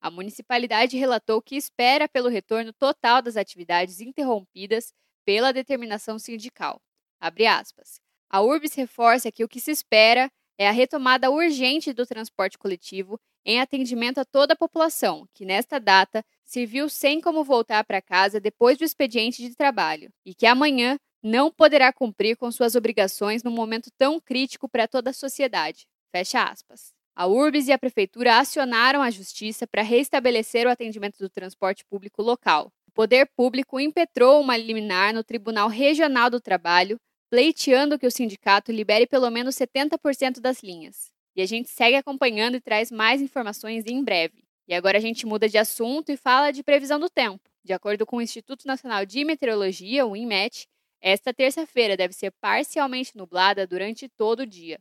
A 0.03 0.11
municipalidade 0.11 0.99
relatou 0.99 1.41
que 1.41 1.57
espera 1.57 2.07
pelo 2.07 2.29
retorno 2.29 2.75
total 2.75 3.23
das 3.23 3.39
atividades 3.39 3.99
interrompidas 3.99 4.93
pela 5.25 5.51
determinação 5.51 6.19
sindical. 6.19 6.79
A 7.19 8.43
URBS 8.43 8.75
reforça 8.77 9.33
que 9.33 9.43
o 9.43 9.49
que 9.49 9.59
se 9.59 9.71
espera 9.71 10.31
é 10.59 10.69
a 10.69 10.73
retomada 10.73 11.31
urgente 11.31 11.95
do 11.95 12.05
transporte 12.05 12.59
coletivo 12.59 13.19
em 13.43 13.59
atendimento 13.59 14.19
a 14.19 14.27
toda 14.27 14.53
a 14.53 14.59
população, 14.59 15.27
que 15.33 15.47
nesta 15.47 15.81
data 15.81 16.23
se 16.45 16.67
viu 16.67 16.87
sem 16.87 17.19
como 17.19 17.43
voltar 17.43 17.83
para 17.85 18.03
casa 18.03 18.39
depois 18.39 18.77
do 18.77 18.85
expediente 18.85 19.41
de 19.41 19.57
trabalho, 19.57 20.13
e 20.23 20.35
que 20.35 20.45
amanhã 20.45 20.99
não 21.23 21.53
poderá 21.53 21.93
cumprir 21.93 22.37
com 22.37 22.51
suas 22.51 22.75
obrigações 22.75 23.43
num 23.43 23.51
momento 23.51 23.91
tão 23.97 24.21
crítico 24.21 24.69
para 24.69 24.89
toda 24.89 25.11
a 25.11 25.15
sociedade. 25.15 25.87
Fecha 26.11 26.43
aspas. 26.43 26.93
A 27.15 27.27
URBS 27.27 27.69
e 27.69 27.73
a 27.73 27.79
Prefeitura 27.79 28.39
acionaram 28.39 29.03
a 29.03 29.11
Justiça 29.11 29.67
para 29.67 29.83
restabelecer 29.83 30.67
o 30.67 30.71
atendimento 30.71 31.19
do 31.19 31.29
transporte 31.29 31.85
público 31.85 32.23
local. 32.23 32.73
O 32.89 32.93
Poder 32.93 33.29
Público 33.37 33.79
impetrou 33.79 34.41
uma 34.41 34.57
liminar 34.57 35.15
no 35.15 35.23
Tribunal 35.23 35.69
Regional 35.69 36.29
do 36.29 36.41
Trabalho, 36.41 36.99
pleiteando 37.31 37.99
que 37.99 38.07
o 38.07 38.11
sindicato 38.11 38.73
libere 38.73 39.07
pelo 39.07 39.31
menos 39.31 39.55
70% 39.55 40.41
das 40.41 40.63
linhas. 40.63 41.11
E 41.37 41.43
a 41.43 41.47
gente 41.47 41.71
segue 41.71 41.97
acompanhando 41.97 42.57
e 42.57 42.61
traz 42.61 42.91
mais 42.91 43.23
informações 43.23 43.85
em 43.87 44.03
breve. 44.03 44.43
E 44.69 44.75
agora 44.75 44.99
a 44.99 45.01
gente 45.01 45.27
muda 45.27 45.49
de 45.49 45.59
assunto 45.59 46.11
e 46.11 46.17
fala 46.17 46.51
de 46.51 46.63
previsão 46.63 46.99
do 46.99 47.09
tempo. 47.09 47.41
De 47.65 47.73
acordo 47.73 48.05
com 48.05 48.17
o 48.17 48.23
Instituto 48.23 48.67
Nacional 48.67 49.07
de 49.07 49.25
Meteorologia, 49.25 50.07
o 50.07 50.17
INMET, 50.17 50.67
esta 51.03 51.35
terça-feira 51.35 51.97
deve 51.97 52.15
ser 52.15 52.33
parcialmente 52.41 53.17
nublada 53.17 53.67
durante 53.67 54.09
todo 54.09 54.41
o 54.41 54.47
dia. 54.47 54.79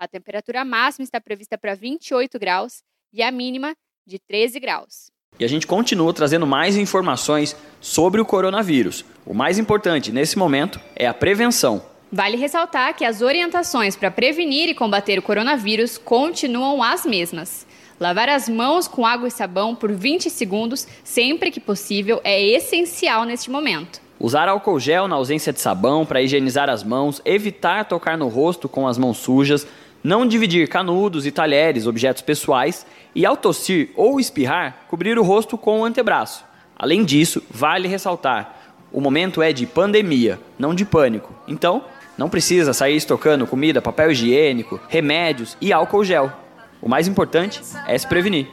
A 0.00 0.08
temperatura 0.08 0.64
máxima 0.64 1.04
está 1.04 1.20
prevista 1.20 1.56
para 1.56 1.74
28 1.74 2.38
graus 2.40 2.82
e 3.12 3.22
a 3.22 3.30
mínima 3.30 3.76
de 4.04 4.18
13 4.18 4.58
graus. 4.58 5.12
E 5.38 5.44
a 5.44 5.48
gente 5.48 5.68
continua 5.68 6.12
trazendo 6.12 6.46
mais 6.46 6.76
informações 6.76 7.56
sobre 7.80 8.20
o 8.20 8.24
coronavírus. 8.24 9.04
O 9.24 9.32
mais 9.32 9.58
importante 9.58 10.10
nesse 10.10 10.36
momento 10.36 10.80
é 10.96 11.06
a 11.06 11.14
prevenção. 11.14 11.88
Vale 12.10 12.36
ressaltar 12.36 12.96
que 12.96 13.04
as 13.04 13.22
orientações 13.22 13.94
para 13.94 14.10
prevenir 14.10 14.68
e 14.68 14.74
combater 14.74 15.20
o 15.20 15.22
coronavírus 15.22 15.96
continuam 15.96 16.82
as 16.82 17.06
mesmas. 17.06 17.64
Lavar 18.00 18.28
as 18.28 18.48
mãos 18.48 18.88
com 18.88 19.06
água 19.06 19.28
e 19.28 19.30
sabão 19.30 19.76
por 19.76 19.92
20 19.92 20.28
segundos, 20.28 20.88
sempre 21.04 21.52
que 21.52 21.60
possível, 21.60 22.20
é 22.24 22.42
essencial 22.42 23.24
neste 23.24 23.50
momento. 23.50 24.09
Usar 24.20 24.50
álcool 24.50 24.78
gel 24.78 25.08
na 25.08 25.16
ausência 25.16 25.50
de 25.50 25.60
sabão 25.60 26.04
para 26.04 26.20
higienizar 26.20 26.68
as 26.68 26.84
mãos, 26.84 27.22
evitar 27.24 27.86
tocar 27.86 28.18
no 28.18 28.28
rosto 28.28 28.68
com 28.68 28.86
as 28.86 28.98
mãos 28.98 29.16
sujas, 29.16 29.66
Não 30.02 30.26
dividir 30.26 30.66
canudos 30.66 31.26
e 31.26 31.30
talheres, 31.30 31.86
objetos 31.86 32.22
pessoais 32.22 32.86
e 33.14 33.26
ao 33.26 33.36
tossir 33.36 33.90
ou 33.94 34.18
espirrar, 34.18 34.86
cobrir 34.88 35.18
o 35.18 35.22
rosto 35.22 35.58
com 35.58 35.80
o 35.80 35.84
antebraço. 35.84 36.42
Além 36.74 37.04
disso, 37.04 37.42
vale 37.50 37.86
ressaltar: 37.86 38.56
o 38.90 38.98
momento 38.98 39.42
é 39.42 39.52
de 39.52 39.66
pandemia, 39.66 40.40
não 40.58 40.74
de 40.74 40.86
pânico. 40.86 41.34
Então, 41.46 41.84
não 42.16 42.30
precisa 42.30 42.72
sair 42.72 42.96
estocando 42.96 43.46
comida, 43.46 43.82
papel 43.82 44.10
higiênico, 44.10 44.80
remédios 44.88 45.54
e 45.60 45.70
álcool 45.70 46.02
gel. 46.02 46.32
O 46.80 46.88
mais 46.88 47.06
importante 47.06 47.60
é 47.86 47.98
se 47.98 48.06
prevenir. 48.06 48.48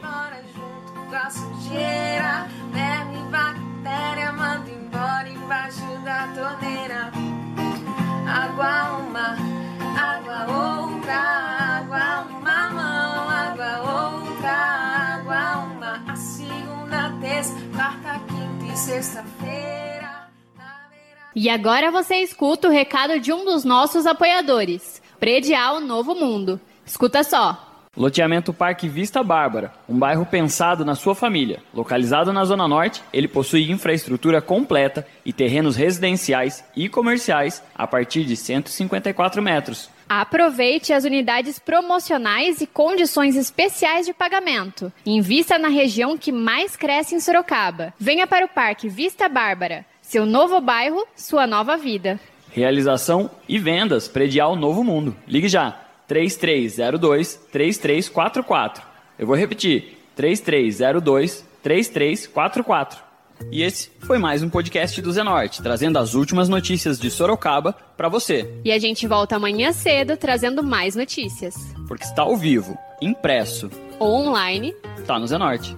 E 21.40 21.48
agora 21.48 21.92
você 21.92 22.16
escuta 22.16 22.66
o 22.66 22.70
recado 22.72 23.20
de 23.20 23.32
um 23.32 23.44
dos 23.44 23.64
nossos 23.64 24.06
apoiadores, 24.06 25.00
Predial 25.20 25.80
Novo 25.80 26.12
Mundo. 26.12 26.60
Escuta 26.84 27.22
só. 27.22 27.86
Loteamento 27.96 28.52
Parque 28.52 28.88
Vista 28.88 29.22
Bárbara, 29.22 29.72
um 29.88 29.96
bairro 29.96 30.26
pensado 30.26 30.84
na 30.84 30.96
sua 30.96 31.14
família. 31.14 31.62
Localizado 31.72 32.32
na 32.32 32.44
Zona 32.44 32.66
Norte, 32.66 33.04
ele 33.12 33.28
possui 33.28 33.70
infraestrutura 33.70 34.42
completa 34.42 35.06
e 35.24 35.32
terrenos 35.32 35.76
residenciais 35.76 36.64
e 36.74 36.88
comerciais 36.88 37.62
a 37.72 37.86
partir 37.86 38.24
de 38.24 38.34
154 38.34 39.40
metros. 39.40 39.88
Aproveite 40.08 40.92
as 40.92 41.04
unidades 41.04 41.58
promocionais 41.58 42.60
e 42.60 42.66
condições 42.66 43.36
especiais 43.36 44.06
de 44.06 44.14
pagamento. 44.14 44.90
Invista 45.04 45.58
na 45.58 45.68
região 45.68 46.16
que 46.16 46.32
mais 46.32 46.74
cresce 46.76 47.14
em 47.14 47.20
Sorocaba. 47.20 47.92
Venha 47.98 48.26
para 48.26 48.46
o 48.46 48.48
Parque 48.48 48.88
Vista 48.88 49.28
Bárbara, 49.28 49.84
seu 50.08 50.24
novo 50.24 50.58
bairro, 50.58 51.06
sua 51.14 51.46
nova 51.46 51.76
vida. 51.76 52.18
Realização 52.50 53.30
e 53.46 53.58
vendas 53.58 54.08
Predial 54.08 54.56
Novo 54.56 54.82
Mundo. 54.82 55.14
Ligue 55.26 55.48
já 55.48 55.78
3302 56.06 57.34
3344. 57.52 58.82
Eu 59.18 59.26
vou 59.26 59.36
repetir: 59.36 59.98
3302 60.16 61.44
3344. 61.62 63.06
E 63.52 63.62
esse 63.62 63.90
foi 64.00 64.18
mais 64.18 64.42
um 64.42 64.48
podcast 64.48 65.00
do 65.02 65.12
Zenorte, 65.12 65.62
trazendo 65.62 65.98
as 65.98 66.14
últimas 66.14 66.48
notícias 66.48 66.98
de 66.98 67.10
Sorocaba 67.10 67.74
para 67.94 68.08
você. 68.08 68.50
E 68.64 68.72
a 68.72 68.78
gente 68.78 69.06
volta 69.06 69.36
amanhã 69.36 69.72
cedo 69.72 70.16
trazendo 70.16 70.62
mais 70.62 70.96
notícias. 70.96 71.54
Porque 71.86 72.04
está 72.04 72.22
ao 72.22 72.36
vivo, 72.36 72.76
impresso 73.00 73.70
ou 73.98 74.14
online, 74.14 74.74
tá 75.06 75.18
no 75.18 75.26
Zenorte. 75.26 75.76